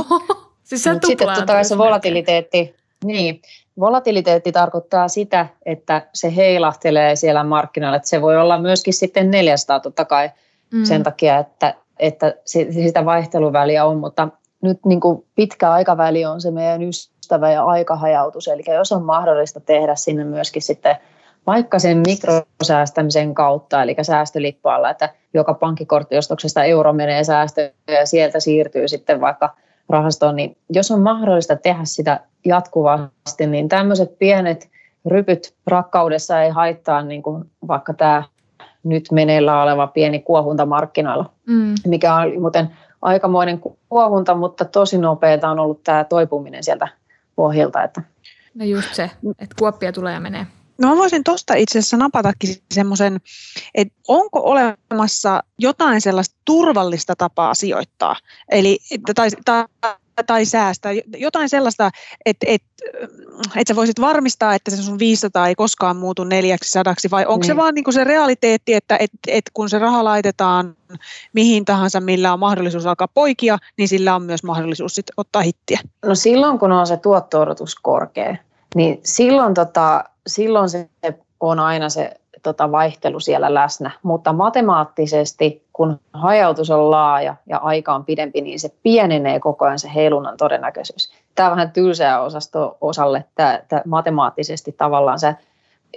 siis 0.64 0.82
se 0.82 0.90
sitten 1.06 1.26
totta 1.26 1.46
kai 1.46 1.64
se 1.64 1.78
volatiliteetti, 1.78 2.74
niin, 3.04 3.42
volatiliteetti 3.80 4.52
tarkoittaa 4.52 5.08
sitä, 5.08 5.46
että 5.66 6.08
se 6.14 6.36
heilahtelee 6.36 7.16
siellä 7.16 7.44
markkinoilla, 7.44 7.96
että 7.96 8.08
se 8.08 8.22
voi 8.22 8.36
olla 8.36 8.58
myöskin 8.58 8.94
sitten 8.94 9.30
400 9.30 9.80
totta 9.80 10.04
kai 10.04 10.30
mm. 10.72 10.84
sen 10.84 11.02
takia, 11.02 11.38
että, 11.38 11.74
että 11.98 12.34
sitä 12.44 13.04
vaihteluväliä 13.04 13.84
on, 13.84 13.98
mutta 13.98 14.28
nyt 14.62 14.78
niin 14.86 15.00
kuin 15.00 15.24
pitkä 15.34 15.72
aikaväli 15.72 16.24
on 16.24 16.40
se 16.40 16.50
meidän 16.50 16.82
ystävä 16.82 17.19
ja 17.34 17.64
aikahajautus, 17.64 18.48
eli 18.48 18.62
jos 18.74 18.92
on 18.92 19.02
mahdollista 19.02 19.60
tehdä 19.60 19.94
sinne 19.94 20.24
myöskin 20.24 20.62
sitten 20.62 20.96
vaikka 21.46 21.78
sen 21.78 22.02
mikrosäästämisen 22.06 23.34
kautta, 23.34 23.82
eli 23.82 23.96
säästölippaalla, 24.02 24.90
että 24.90 25.08
joka 25.34 25.54
pankkikorttiostoksesta 25.54 26.64
euro 26.64 26.92
menee 26.92 27.24
säästöön 27.24 27.70
ja 27.88 28.06
sieltä 28.06 28.40
siirtyy 28.40 28.88
sitten 28.88 29.20
vaikka 29.20 29.54
rahastoon, 29.88 30.36
niin 30.36 30.56
jos 30.70 30.90
on 30.90 31.00
mahdollista 31.00 31.56
tehdä 31.56 31.80
sitä 31.84 32.20
jatkuvasti, 32.44 33.46
niin 33.46 33.68
tämmöiset 33.68 34.18
pienet 34.18 34.68
rypyt 35.06 35.54
rakkaudessa 35.66 36.42
ei 36.42 36.50
haittaa 36.50 37.02
niin 37.02 37.22
kuin 37.22 37.44
vaikka 37.68 37.94
tämä 37.94 38.22
nyt 38.82 39.04
meneillä 39.12 39.62
oleva 39.62 39.86
pieni 39.86 40.18
kuohunta 40.18 40.66
markkinoilla, 40.66 41.30
mm. 41.46 41.74
mikä 41.86 42.14
on 42.14 42.40
muuten 42.40 42.70
aikamoinen 43.02 43.60
kuohunta, 43.88 44.34
mutta 44.34 44.64
tosi 44.64 44.98
nopeata 44.98 45.48
on 45.48 45.58
ollut 45.58 45.82
tämä 45.84 46.04
toipuminen 46.04 46.64
sieltä 46.64 46.88
pohjilta. 47.40 47.82
Että. 47.82 48.02
No 48.54 48.64
just 48.64 48.94
se, 48.94 49.10
että 49.38 49.54
kuoppia 49.58 49.92
tulee 49.92 50.14
ja 50.14 50.20
menee. 50.20 50.46
No 50.78 50.88
mä 50.88 50.96
voisin 50.96 51.24
tuosta 51.24 51.54
itse 51.54 51.78
asiassa 51.78 51.96
napatakin 51.96 52.56
semmoisen, 52.74 53.20
että 53.74 53.94
onko 54.08 54.40
olemassa 54.44 55.42
jotain 55.58 56.00
sellaista 56.00 56.36
turvallista 56.44 57.16
tapaa 57.16 57.54
sijoittaa, 57.54 58.16
eli, 58.48 58.78
tai, 59.14 59.28
tai, 59.44 59.64
tai 60.22 60.44
säästää, 60.44 60.92
jotain 61.16 61.48
sellaista, 61.48 61.90
että, 62.26 62.46
että, 62.48 62.84
että 63.56 63.70
sä 63.70 63.76
voisit 63.76 64.00
varmistaa, 64.00 64.54
että 64.54 64.70
se 64.70 64.82
sun 64.82 64.98
500 64.98 65.48
ei 65.48 65.54
koskaan 65.54 65.96
muutu 65.96 66.24
neljäksi 66.24 66.70
sadaksi, 66.70 67.10
vai 67.10 67.26
onko 67.26 67.36
niin. 67.36 67.46
se 67.46 67.56
vaan 67.56 67.74
niin 67.74 67.92
se 67.92 68.04
realiteetti, 68.04 68.74
että, 68.74 68.96
että, 69.00 69.18
että 69.28 69.50
kun 69.54 69.68
se 69.68 69.78
raha 69.78 70.04
laitetaan 70.04 70.76
mihin 71.32 71.64
tahansa, 71.64 72.00
millä 72.00 72.32
on 72.32 72.38
mahdollisuus 72.38 72.86
alkaa 72.86 73.08
poikia, 73.14 73.58
niin 73.76 73.88
sillä 73.88 74.14
on 74.14 74.22
myös 74.22 74.42
mahdollisuus 74.42 74.94
sit 74.94 75.06
ottaa 75.16 75.42
hittiä? 75.42 75.80
No 76.06 76.14
silloin, 76.14 76.58
kun 76.58 76.72
on 76.72 76.86
se 76.86 76.96
tuotto-odotus 76.96 77.74
korkea, 77.74 78.36
niin 78.74 79.00
silloin, 79.04 79.54
tota, 79.54 80.04
silloin 80.26 80.68
se 80.68 80.88
on 81.40 81.58
aina 81.58 81.88
se 81.88 82.20
tota, 82.42 82.72
vaihtelu 82.72 83.20
siellä 83.20 83.54
läsnä, 83.54 83.90
mutta 84.02 84.32
matemaattisesti, 84.32 85.64
kun 85.80 86.00
hajautus 86.12 86.70
on 86.70 86.90
laaja 86.90 87.36
ja 87.46 87.58
aika 87.58 87.94
on 87.94 88.04
pidempi, 88.04 88.40
niin 88.40 88.60
se 88.60 88.70
pienenee 88.82 89.40
koko 89.40 89.64
ajan 89.64 89.78
se 89.78 89.90
heilunnan 89.94 90.36
todennäköisyys. 90.36 91.12
Tämä 91.34 91.48
on 91.48 91.56
vähän 91.56 91.72
tylsää 91.72 92.20
osasto 92.20 92.76
osalle, 92.80 93.24
tämä, 93.34 93.60
matemaattisesti 93.86 94.72
tavallaan 94.72 95.18
se 95.18 95.36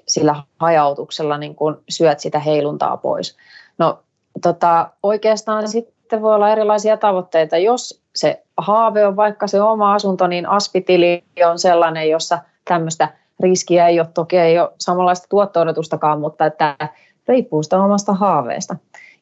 sillä 0.08 0.36
hajautuksella 0.60 1.38
niin 1.38 1.56
kun 1.56 1.84
syöt 1.90 2.20
sitä 2.20 2.40
heiluntaa 2.40 2.98
pois. 2.98 3.38
No 3.78 4.00
tota, 4.42 4.90
oikeastaan 5.04 5.68
sitten 5.68 6.22
voi 6.22 6.36
olla 6.36 6.50
erilaisia 6.50 6.98
tavoitteita. 6.98 7.58
Jos 7.58 8.02
se 8.16 8.44
haave 8.58 9.08
on 9.08 9.16
vaikka 9.16 9.48
se 9.48 9.62
oma 9.62 9.94
asunto, 9.94 10.28
niin 10.28 10.50
aspitili 10.50 11.24
on 11.46 11.60
sellainen, 11.60 12.10
jossa 12.10 12.40
tämmöistä 12.66 13.10
riskiä 13.40 13.88
ei 13.88 14.00
ole, 14.00 14.08
toki 14.14 14.38
ei 14.38 14.60
ole 14.60 14.72
samanlaista 14.80 15.28
tuotto-odotustakaan, 15.30 16.20
mutta 16.20 16.46
että 16.46 16.76
riippuu 17.28 17.64
sitä 17.64 17.84
omasta 17.84 18.14
haaveesta. 18.14 18.76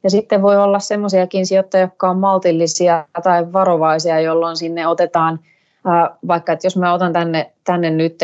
Ja 0.03 0.09
sitten 0.09 0.41
voi 0.41 0.57
olla 0.57 0.79
semmoisiakin 0.79 1.45
sijoittajia, 1.45 1.83
jotka 1.83 2.09
on 2.09 2.17
maltillisia 2.17 3.05
tai 3.23 3.53
varovaisia, 3.53 4.19
jolloin 4.19 4.57
sinne 4.57 4.87
otetaan, 4.87 5.39
vaikka 6.27 6.51
että 6.51 6.67
jos 6.67 6.77
mä 6.77 6.93
otan 6.93 7.13
tänne, 7.13 7.51
tänne 7.63 7.89
nyt 7.89 8.15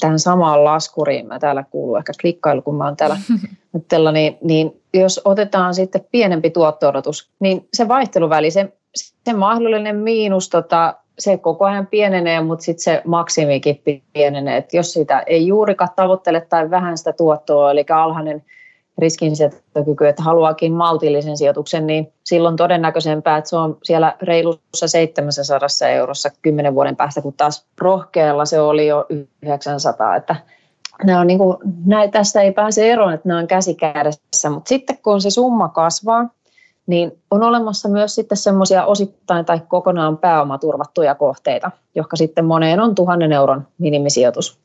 tähän 0.00 0.18
samaan 0.18 0.64
laskuriin, 0.64 1.26
mä 1.26 1.38
täällä 1.38 1.64
kuuluu 1.70 1.96
ehkä 1.96 2.12
klikkailu, 2.20 2.62
kun 2.62 2.74
mä 2.74 2.84
oon 2.84 2.96
täällä 2.96 3.16
nyt 3.72 3.84
niin, 4.12 4.38
niin 4.42 4.82
jos 4.94 5.20
otetaan 5.24 5.74
sitten 5.74 6.06
pienempi 6.10 6.50
tuotto 6.50 6.92
niin 7.40 7.68
se 7.74 7.88
vaihteluväli, 7.88 8.50
se, 8.50 8.72
se 9.24 9.32
mahdollinen 9.32 9.96
miinus 9.96 10.48
tota, 10.48 10.94
se 11.18 11.36
koko 11.36 11.64
ajan 11.64 11.86
pienenee, 11.86 12.40
mutta 12.40 12.64
sitten 12.64 12.82
se 12.82 13.02
maksimikin 13.04 13.82
pienenee. 14.12 14.56
Et 14.56 14.74
jos 14.74 14.92
sitä 14.92 15.22
ei 15.26 15.46
juurikaan 15.46 15.90
tavoittele 15.96 16.40
tai 16.40 16.70
vähän 16.70 16.98
sitä 16.98 17.12
tuottoa, 17.12 17.70
eli 17.70 17.84
alhainen 17.94 18.44
riskinsietokyky, 18.98 20.06
että 20.06 20.22
haluaakin 20.22 20.72
maltillisen 20.72 21.36
sijoituksen, 21.36 21.86
niin 21.86 22.12
silloin 22.24 22.56
todennäköisempää, 22.56 23.36
että 23.36 23.50
se 23.50 23.56
on 23.56 23.78
siellä 23.82 24.16
reilussa 24.22 24.88
700 24.88 25.88
eurossa 25.88 26.30
10 26.42 26.74
vuoden 26.74 26.96
päästä, 26.96 27.22
kun 27.22 27.32
taas 27.32 27.66
rohkealla 27.80 28.44
se 28.44 28.60
oli 28.60 28.86
jo 28.86 29.06
900. 29.42 30.16
Että 30.16 30.36
nämä 31.04 31.20
on 31.20 31.26
niin 31.26 31.38
kuin, 31.38 31.56
näin, 31.86 32.10
tästä 32.10 32.42
ei 32.42 32.52
pääse 32.52 32.92
eroon, 32.92 33.12
että 33.12 33.28
nämä 33.28 33.40
on 33.40 33.46
käsikädessä, 33.46 34.50
mutta 34.50 34.68
sitten 34.68 34.98
kun 35.02 35.20
se 35.20 35.30
summa 35.30 35.68
kasvaa, 35.68 36.28
niin 36.86 37.22
on 37.30 37.42
olemassa 37.42 37.88
myös 37.88 38.14
sitten 38.14 38.38
semmoisia 38.38 38.84
osittain 38.84 39.44
tai 39.44 39.60
kokonaan 39.68 40.18
pääomaturvattuja 40.18 41.14
kohteita, 41.14 41.70
jotka 41.94 42.16
sitten 42.16 42.44
moneen 42.44 42.80
on 42.80 42.94
tuhannen 42.94 43.32
euron 43.32 43.66
minimisijoitus. 43.78 44.58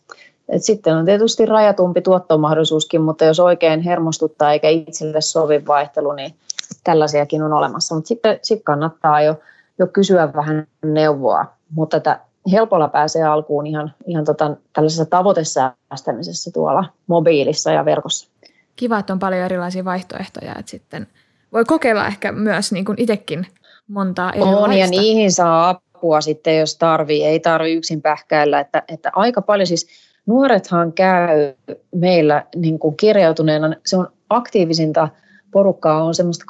Et 0.50 0.64
sitten 0.64 0.96
on 0.96 1.06
tietysti 1.06 1.46
rajatumpi 1.46 2.02
tuottomahdollisuuskin, 2.02 3.02
mutta 3.02 3.26
jos 3.26 3.40
oikein 3.40 3.82
hermostuttaa 3.82 4.54
eikä 4.54 4.70
itselle 4.70 5.22
sovi 5.22 5.68
vaihtelu, 5.68 6.12
niin 6.12 6.36
tällaisiakin 6.84 7.44
on 7.44 7.54
olemassa. 7.54 7.96
Mutta 7.96 8.08
sitten 8.08 8.40
sit 8.42 8.62
kannattaa 8.64 9.22
jo, 9.22 9.36
jo 9.80 9.88
kysyä 9.88 10.34
vähän 10.34 10.68
neuvoa. 10.86 11.46
Mutta 11.70 12.00
tätä 12.00 12.20
helpolla 12.52 12.88
pääsee 12.88 13.24
alkuun 13.24 13.68
ihan, 13.68 13.94
ihan 14.08 14.26
tota, 14.26 14.56
tällaisessa 14.74 15.06
tavoitesäästämisessä 15.06 16.52
tuolla 16.52 16.86
mobiilissa 17.08 17.72
ja 17.72 17.86
verkossa. 17.86 18.30
Kiva, 18.76 19.00
että 19.00 19.14
on 19.14 19.20
paljon 19.20 19.46
erilaisia 19.46 19.86
vaihtoehtoja, 19.86 20.56
että 20.60 20.70
sitten 20.72 21.08
voi 21.54 21.66
kokeilla 21.66 22.08
ehkä 22.08 22.32
myös 22.32 22.72
niin 22.72 22.86
kuin 22.86 23.02
itsekin 23.02 23.48
montaa 23.88 24.32
erilaista. 24.32 24.60
On 24.60 24.74
ja 24.74 24.88
niihin 24.88 25.32
saa 25.32 25.70
apua 25.70 26.22
sitten, 26.22 26.60
jos 26.60 26.78
tarvii. 26.78 27.24
Ei 27.24 27.40
tarvi 27.40 27.74
yksin 27.74 28.02
pähkäillä, 28.02 28.60
että, 28.60 28.84
että 28.88 29.12
aika 29.16 29.42
paljon 29.42 29.68
siis 29.68 29.88
nuorethan 30.26 30.94
käy 30.94 31.54
meillä 31.96 32.46
niin 32.56 32.80
kuin 32.80 32.98
kirjautuneena, 32.98 33.76
se 33.86 33.98
on 33.98 34.08
aktiivisinta 34.30 35.08
porukkaa 35.54 36.04
on 36.04 36.16
semmoista 36.16 36.46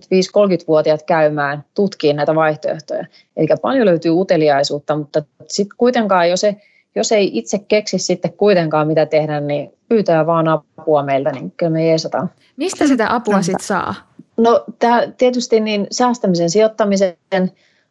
25-30-vuotiaat 0.00 1.02
käymään 1.02 1.64
tutkiin 1.74 2.16
näitä 2.16 2.34
vaihtoehtoja. 2.34 3.04
Eli 3.36 3.46
paljon 3.62 3.86
löytyy 3.86 4.12
uteliaisuutta, 4.12 4.96
mutta 4.96 5.22
sitten 5.48 5.76
kuitenkaan, 5.76 6.30
jos 6.30 6.44
ei, 6.44 6.56
jos 6.94 7.12
ei 7.12 7.30
itse 7.38 7.58
keksi 7.58 7.98
sitten 7.98 8.32
kuitenkaan 8.32 8.86
mitä 8.86 9.06
tehdä, 9.06 9.40
niin 9.40 9.72
pyytää 9.88 10.26
vaan 10.26 10.48
apua 10.48 11.02
meiltä, 11.02 11.30
niin 11.30 11.52
kyllä 11.56 11.72
me 11.72 11.86
jeesataan. 11.86 12.30
Mistä 12.56 12.86
sitä 12.86 13.14
apua 13.14 13.42
sitten 13.42 13.66
saa? 13.66 13.94
No 14.36 14.64
tää, 14.78 15.12
tietysti 15.18 15.60
niin 15.60 15.86
säästämisen 15.90 16.50
sijoittamisen 16.50 17.16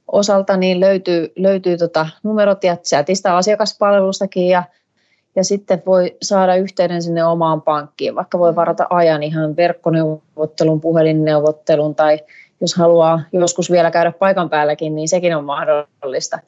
osalta 0.07 0.57
niin 0.57 0.79
löytyy, 0.79 1.31
löytyy 1.35 1.77
tota 1.77 2.07
numerot 2.23 2.63
ja 2.63 2.77
chatista 2.77 3.37
asiakaspalvelustakin 3.37 4.47
ja 4.47 4.63
ja 5.35 5.43
sitten 5.43 5.83
voi 5.85 6.17
saada 6.21 6.55
yhteyden 6.55 7.01
sinne 7.01 7.25
omaan 7.25 7.61
pankkiin, 7.61 8.15
vaikka 8.15 8.39
voi 8.39 8.55
varata 8.55 8.87
ajan 8.89 9.23
ihan 9.23 9.55
verkkoneuvottelun, 9.55 10.81
puhelinneuvottelun 10.81 11.95
tai 11.95 12.19
jos 12.61 12.75
haluaa 12.75 13.21
joskus 13.33 13.71
vielä 13.71 13.91
käydä 13.91 14.11
paikan 14.11 14.49
päälläkin, 14.49 14.95
niin 14.95 15.09
sekin 15.09 15.37
on 15.37 15.45
mahdollista. 15.45 16.39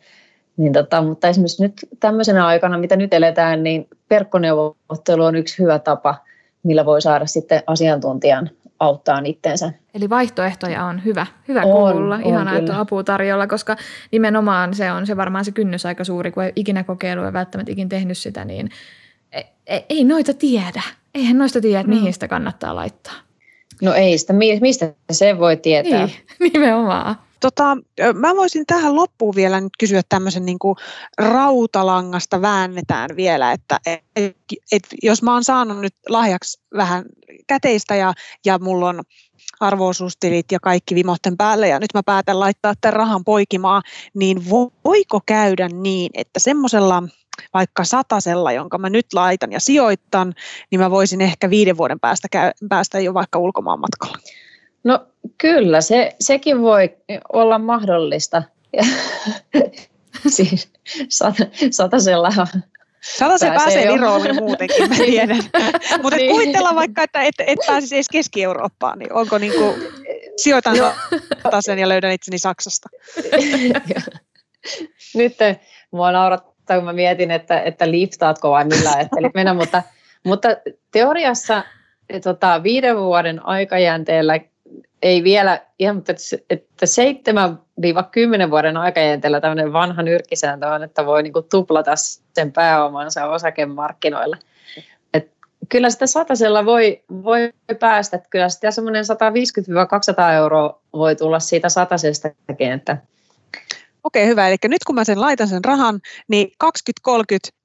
Niin 0.57 0.73
tota, 0.73 1.01
mutta 1.01 1.27
esimerkiksi 1.27 1.63
nyt 1.63 1.73
tämmöisenä 1.99 2.47
aikana, 2.47 2.77
mitä 2.77 2.95
nyt 2.95 3.13
eletään, 3.13 3.63
niin 3.63 3.87
verkkoneuvottelu 4.09 5.23
on 5.23 5.35
yksi 5.35 5.63
hyvä 5.63 5.79
tapa, 5.79 6.15
millä 6.63 6.85
voi 6.85 7.01
saada 7.01 7.25
sitten 7.25 7.63
asiantuntijan 7.67 8.49
auttaa 8.83 9.21
itteensä. 9.25 9.73
Eli 9.93 10.09
vaihtoehtoja 10.09 10.85
on 10.85 11.05
hyvä, 11.05 11.25
hyvä 11.47 11.61
on, 11.61 11.71
kuulla. 11.71 12.15
On, 12.15 12.27
Ihanaa, 12.27 12.57
että 12.57 12.73
on 12.73 12.79
apua 12.79 13.03
tarjolla, 13.03 13.47
koska 13.47 13.75
nimenomaan 14.11 14.73
se 14.73 14.91
on 14.91 15.07
se 15.07 15.17
varmaan 15.17 15.45
se 15.45 15.51
kynnys 15.51 15.85
aika 15.85 16.03
suuri, 16.03 16.31
kun 16.31 16.43
ei 16.43 16.51
ikinä 16.55 16.83
kokeilu 16.83 17.23
ja 17.23 17.33
välttämättä 17.33 17.71
ikinä 17.71 17.89
tehnyt 17.89 18.17
sitä, 18.17 18.45
niin 18.45 18.69
ei, 19.31 19.43
e, 19.67 19.79
ei 19.89 20.03
noita 20.03 20.33
tiedä. 20.33 20.83
Eihän 21.15 21.37
noista 21.37 21.61
tiedä, 21.61 21.79
että 21.79 21.89
mihin 21.89 22.13
sitä 22.13 22.27
kannattaa 22.27 22.75
laittaa. 22.75 23.13
No 23.81 23.93
ei 23.93 24.17
sitä, 24.17 24.33
mistä 24.61 24.93
se 25.11 25.39
voi 25.39 25.57
tietää. 25.57 26.05
Niin, 26.05 26.51
nimenomaan. 26.53 27.15
Tota, 27.43 27.77
mä 28.13 28.35
voisin 28.35 28.65
tähän 28.65 28.95
loppuun 28.95 29.35
vielä 29.35 29.61
nyt 29.61 29.77
kysyä 29.79 30.01
tämmöisen 30.09 30.45
niin 30.45 30.59
kuin 30.59 30.75
rautalangasta 31.17 32.41
väännetään 32.41 33.09
vielä, 33.15 33.51
että 33.51 33.79
et, 34.15 34.35
et, 34.71 34.83
jos 35.03 35.23
mä 35.23 35.33
oon 35.33 35.43
saanut 35.43 35.81
nyt 35.81 35.95
lahjaksi 36.09 36.61
vähän 36.77 37.05
käteistä 37.47 37.95
ja, 37.95 38.13
ja 38.45 38.59
mulla 38.59 38.89
on 38.89 39.01
arvoosuustilit 39.59 40.51
ja 40.51 40.59
kaikki 40.59 40.95
vimotten 40.95 41.37
päälle 41.37 41.67
ja 41.67 41.79
nyt 41.79 41.93
mä 41.93 42.03
päätän 42.03 42.39
laittaa 42.39 42.73
tämän 42.81 42.93
rahan 42.93 43.23
poikimaan, 43.23 43.81
niin 44.13 44.49
voiko 44.85 45.19
käydä 45.25 45.69
niin, 45.69 46.11
että 46.13 46.39
semmoisella 46.39 47.03
vaikka 47.53 47.83
satasella, 47.83 48.51
jonka 48.51 48.77
mä 48.77 48.89
nyt 48.89 49.13
laitan 49.13 49.51
ja 49.51 49.59
sijoitan, 49.59 50.33
niin 50.71 50.79
mä 50.79 50.91
voisin 50.91 51.21
ehkä 51.21 51.49
viiden 51.49 51.77
vuoden 51.77 51.99
päästä, 51.99 52.27
käy, 52.31 52.51
päästä 52.69 52.99
jo 52.99 53.13
vaikka 53.13 53.39
ulkomaan 53.39 53.79
matkalla? 53.79 54.17
No 54.83 55.07
kyllä, 55.37 55.81
se, 55.81 56.15
sekin 56.19 56.61
voi 56.61 56.97
olla 57.33 57.59
mahdollista. 57.59 58.43
siis 60.35 60.69
sata, 61.09 61.45
satasella 61.71 62.31
se 63.37 63.47
pääsee 63.49 63.93
Viroon 63.93 64.27
jo 64.27 64.33
muutenkin, 64.33 64.89
mä 64.89 64.95
tiedän. 64.95 65.37
Mutta 66.01 66.15
niin. 66.15 66.31
kuvitella 66.31 66.75
vaikka, 66.75 67.03
että 67.03 67.21
et, 67.21 67.35
et 67.37 67.59
pääsisi 67.67 67.95
edes 67.95 68.09
Keski-Eurooppaan, 68.11 68.99
niin 68.99 69.13
onko 69.13 69.37
niin 69.37 69.53
kuin, 69.53 69.75
sijoitan 70.37 70.75
sen 71.59 71.79
ja 71.79 71.89
löydän 71.89 72.11
itseni 72.11 72.37
Saksasta. 72.37 72.89
Nyt 75.15 75.37
mua 75.91 76.11
naurattaa, 76.11 76.77
kun 76.77 76.85
mä 76.85 76.93
mietin, 76.93 77.31
että, 77.31 77.61
että 77.61 77.91
liftaatko 77.91 78.51
vai 78.51 78.65
millä 78.65 78.91
ajattelit 78.91 79.33
mennä, 79.33 79.53
mutta, 79.53 79.83
mutta 80.23 80.49
teoriassa 80.91 81.63
tota, 82.23 82.63
viiden 82.63 82.97
vuoden 82.97 83.45
aikajänteellä 83.45 84.39
ei 85.01 85.23
vielä 85.23 85.61
ihan, 85.79 85.95
mutta 85.95 86.13
että 86.49 86.85
7-10 88.47 88.49
vuoden 88.49 88.77
aikajänteellä 88.77 89.41
tämmöinen 89.41 89.73
vanha 89.73 90.01
nyrkkisääntö 90.01 90.67
on, 90.67 90.83
että 90.83 91.05
voi 91.05 91.23
niin 91.23 91.33
kuin 91.33 91.45
tuplata 91.51 91.91
sen 92.33 92.51
pääomansa 92.51 93.25
osakemarkkinoilla. 93.25 94.37
Et 95.13 95.31
kyllä 95.69 95.89
sitä 95.89 96.07
satasella 96.07 96.65
voi, 96.65 97.03
voi 97.23 97.53
päästä, 97.79 98.17
että 98.17 98.29
kyllä 98.29 98.49
sitä 98.49 98.71
semmoinen 98.71 99.05
150-200 100.29 100.33
euroa 100.33 100.81
voi 100.93 101.15
tulla 101.15 101.39
siitä 101.39 101.69
satasestakin, 101.69 102.71
että 102.71 102.97
Okei, 104.03 104.27
hyvä. 104.27 104.47
Eli 104.47 104.55
nyt 104.63 104.83
kun 104.83 104.95
mä 104.95 105.03
sen 105.03 105.21
laitan 105.21 105.47
sen 105.47 105.65
rahan, 105.65 105.99
niin 106.27 106.51
20-30, 106.63 107.13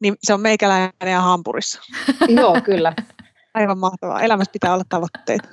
niin 0.01 0.17
se 0.23 0.35
on 0.35 0.41
meikäläinen 0.41 0.93
ja 1.13 1.21
hampurissa. 1.21 1.81
Joo, 2.29 2.61
kyllä. 2.65 2.93
Aivan 3.59 3.79
mahtavaa. 3.79 4.21
Elämässä 4.21 4.53
pitää 4.53 4.75
olla 4.75 4.85
tavoitteita. 4.89 5.49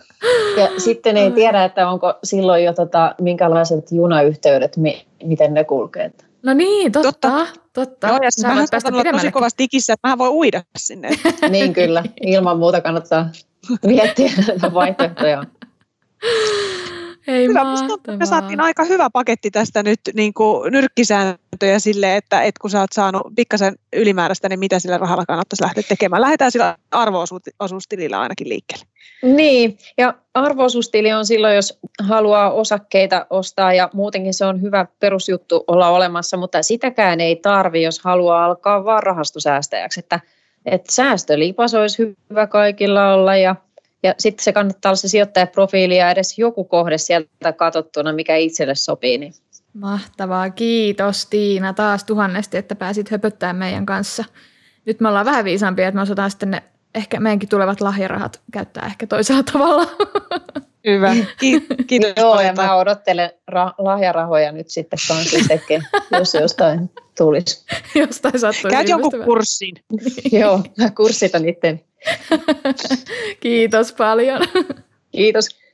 Ja 0.57 0.69
sitten 0.79 1.17
ei 1.17 1.31
tiedä, 1.31 1.63
että 1.63 1.89
onko 1.89 2.13
silloin 2.23 2.63
jo 2.63 2.73
tota, 2.73 3.15
minkälaiset 3.21 3.91
junayhteydet, 3.91 4.77
mi- 4.77 5.05
miten 5.23 5.53
ne 5.53 5.63
kulkee. 5.63 6.11
No 6.43 6.53
niin, 6.53 6.91
totta. 6.91 7.11
Totta. 7.11 7.47
totta. 7.73 8.07
Joo, 8.07 8.19
ja 8.23 8.31
Sä 8.31 8.47
mähän 8.47 8.67
saatan 8.67 8.93
olla 8.93 9.11
tosi 9.11 9.31
kovasti 9.31 9.63
digissä, 9.63 9.93
että 9.93 10.07
mä 10.07 10.17
voi 10.17 10.29
uida 10.29 10.61
sinne. 10.77 11.09
niin 11.49 11.73
kyllä, 11.73 12.03
ilman 12.21 12.59
muuta 12.59 12.81
kannattaa 12.81 13.29
miettiä 13.85 14.31
näitä 14.47 14.73
vaihtoehtoja. 14.73 15.43
Ei 17.27 17.47
hyvä, 17.47 17.63
me 18.17 18.25
saatiin 18.25 18.61
aika 18.61 18.83
hyvä 18.83 19.09
paketti 19.09 19.51
tästä 19.51 19.83
nyt 19.83 19.99
niin 20.13 20.33
kuin 20.33 20.71
nyrkkisääntöjä 20.71 21.79
sille, 21.79 22.17
että, 22.17 22.41
että 22.41 22.59
kun 22.61 22.69
sä 22.69 22.79
oot 22.79 22.91
saanut 22.91 23.21
pikkasen 23.35 23.75
ylimääräistä, 23.93 24.49
niin 24.49 24.59
mitä 24.59 24.79
sillä 24.79 24.97
rahalla 24.97 25.25
kannattaisi 25.25 25.63
lähteä 25.63 25.83
tekemään. 25.89 26.21
Lähdetään 26.21 26.51
sillä 26.51 26.77
arvoosuustilillä 26.91 28.19
ainakin 28.19 28.49
liikkeelle. 28.49 28.85
Niin, 29.23 29.77
ja 29.97 30.13
arvoosuustili 30.33 31.13
on 31.13 31.25
silloin, 31.25 31.55
jos 31.55 31.79
haluaa 32.03 32.51
osakkeita 32.51 33.25
ostaa 33.29 33.73
ja 33.73 33.89
muutenkin 33.93 34.33
se 34.33 34.45
on 34.45 34.61
hyvä 34.61 34.85
perusjuttu 34.99 35.63
olla 35.67 35.89
olemassa, 35.89 36.37
mutta 36.37 36.63
sitäkään 36.63 37.21
ei 37.21 37.35
tarvi, 37.35 37.83
jos 37.83 37.99
haluaa 37.99 38.45
alkaa 38.45 38.85
vaan 38.85 39.03
rahastosäästäjäksi. 39.03 39.99
Että, 39.99 40.19
että 40.65 40.91
säästölipas 40.91 41.73
olisi 41.73 42.15
hyvä 42.29 42.47
kaikilla 42.47 43.13
olla 43.13 43.35
ja 43.35 43.55
ja 44.05 44.15
sitten 44.19 44.43
se 44.43 44.53
kannattaa 44.53 44.89
olla 44.89 44.95
se 44.95 45.07
sijoittajaprofiili 45.07 45.97
ja 45.97 46.11
edes 46.11 46.37
joku 46.37 46.63
kohde 46.63 46.97
sieltä 46.97 47.53
katsottuna, 47.53 48.13
mikä 48.13 48.35
itselle 48.35 48.75
sopii. 48.75 49.17
Niin. 49.17 49.33
Mahtavaa. 49.73 50.49
Kiitos 50.49 51.25
Tiina 51.25 51.73
taas 51.73 52.03
tuhannesti, 52.03 52.57
että 52.57 52.75
pääsit 52.75 53.11
höpöttämään 53.11 53.55
meidän 53.55 53.85
kanssa. 53.85 54.23
Nyt 54.85 54.99
me 54.99 55.07
ollaan 55.07 55.25
vähän 55.25 55.45
viisaampia, 55.45 55.87
että 55.87 55.95
me 55.95 56.01
osataan 56.01 56.31
sitten 56.31 56.51
ne 56.51 56.63
ehkä 56.95 57.19
meidänkin 57.19 57.49
tulevat 57.49 57.81
lahjarahat 57.81 58.41
käyttää 58.51 58.85
ehkä 58.85 59.07
toisella 59.07 59.43
tavalla. 59.43 59.85
Hyvä. 60.87 61.15
Kiitos. 61.87 62.13
Joo, 62.17 62.41
ja 62.41 62.53
mä 62.53 62.75
odottelen 62.75 63.29
ra- 63.51 63.73
lahjarahoja 63.77 64.51
nyt 64.51 64.69
sitten 64.69 64.99
kanssa 65.07 65.37
itsekin, 65.37 65.83
jos 66.11 66.33
jostain 66.33 66.89
tulisi. 67.17 67.65
jostain 67.99 68.39
sattuisi. 68.39 68.67
Käyt 68.75 68.89
jonkun 68.89 69.23
kurssin. 69.25 69.75
Joo, 70.31 70.63
mä 70.77 70.91
kurssitan 70.91 71.49
itteni. 71.49 71.85
Kiitos 73.41 73.93
paljon. 73.93 74.41
Kiitos. 75.11 75.64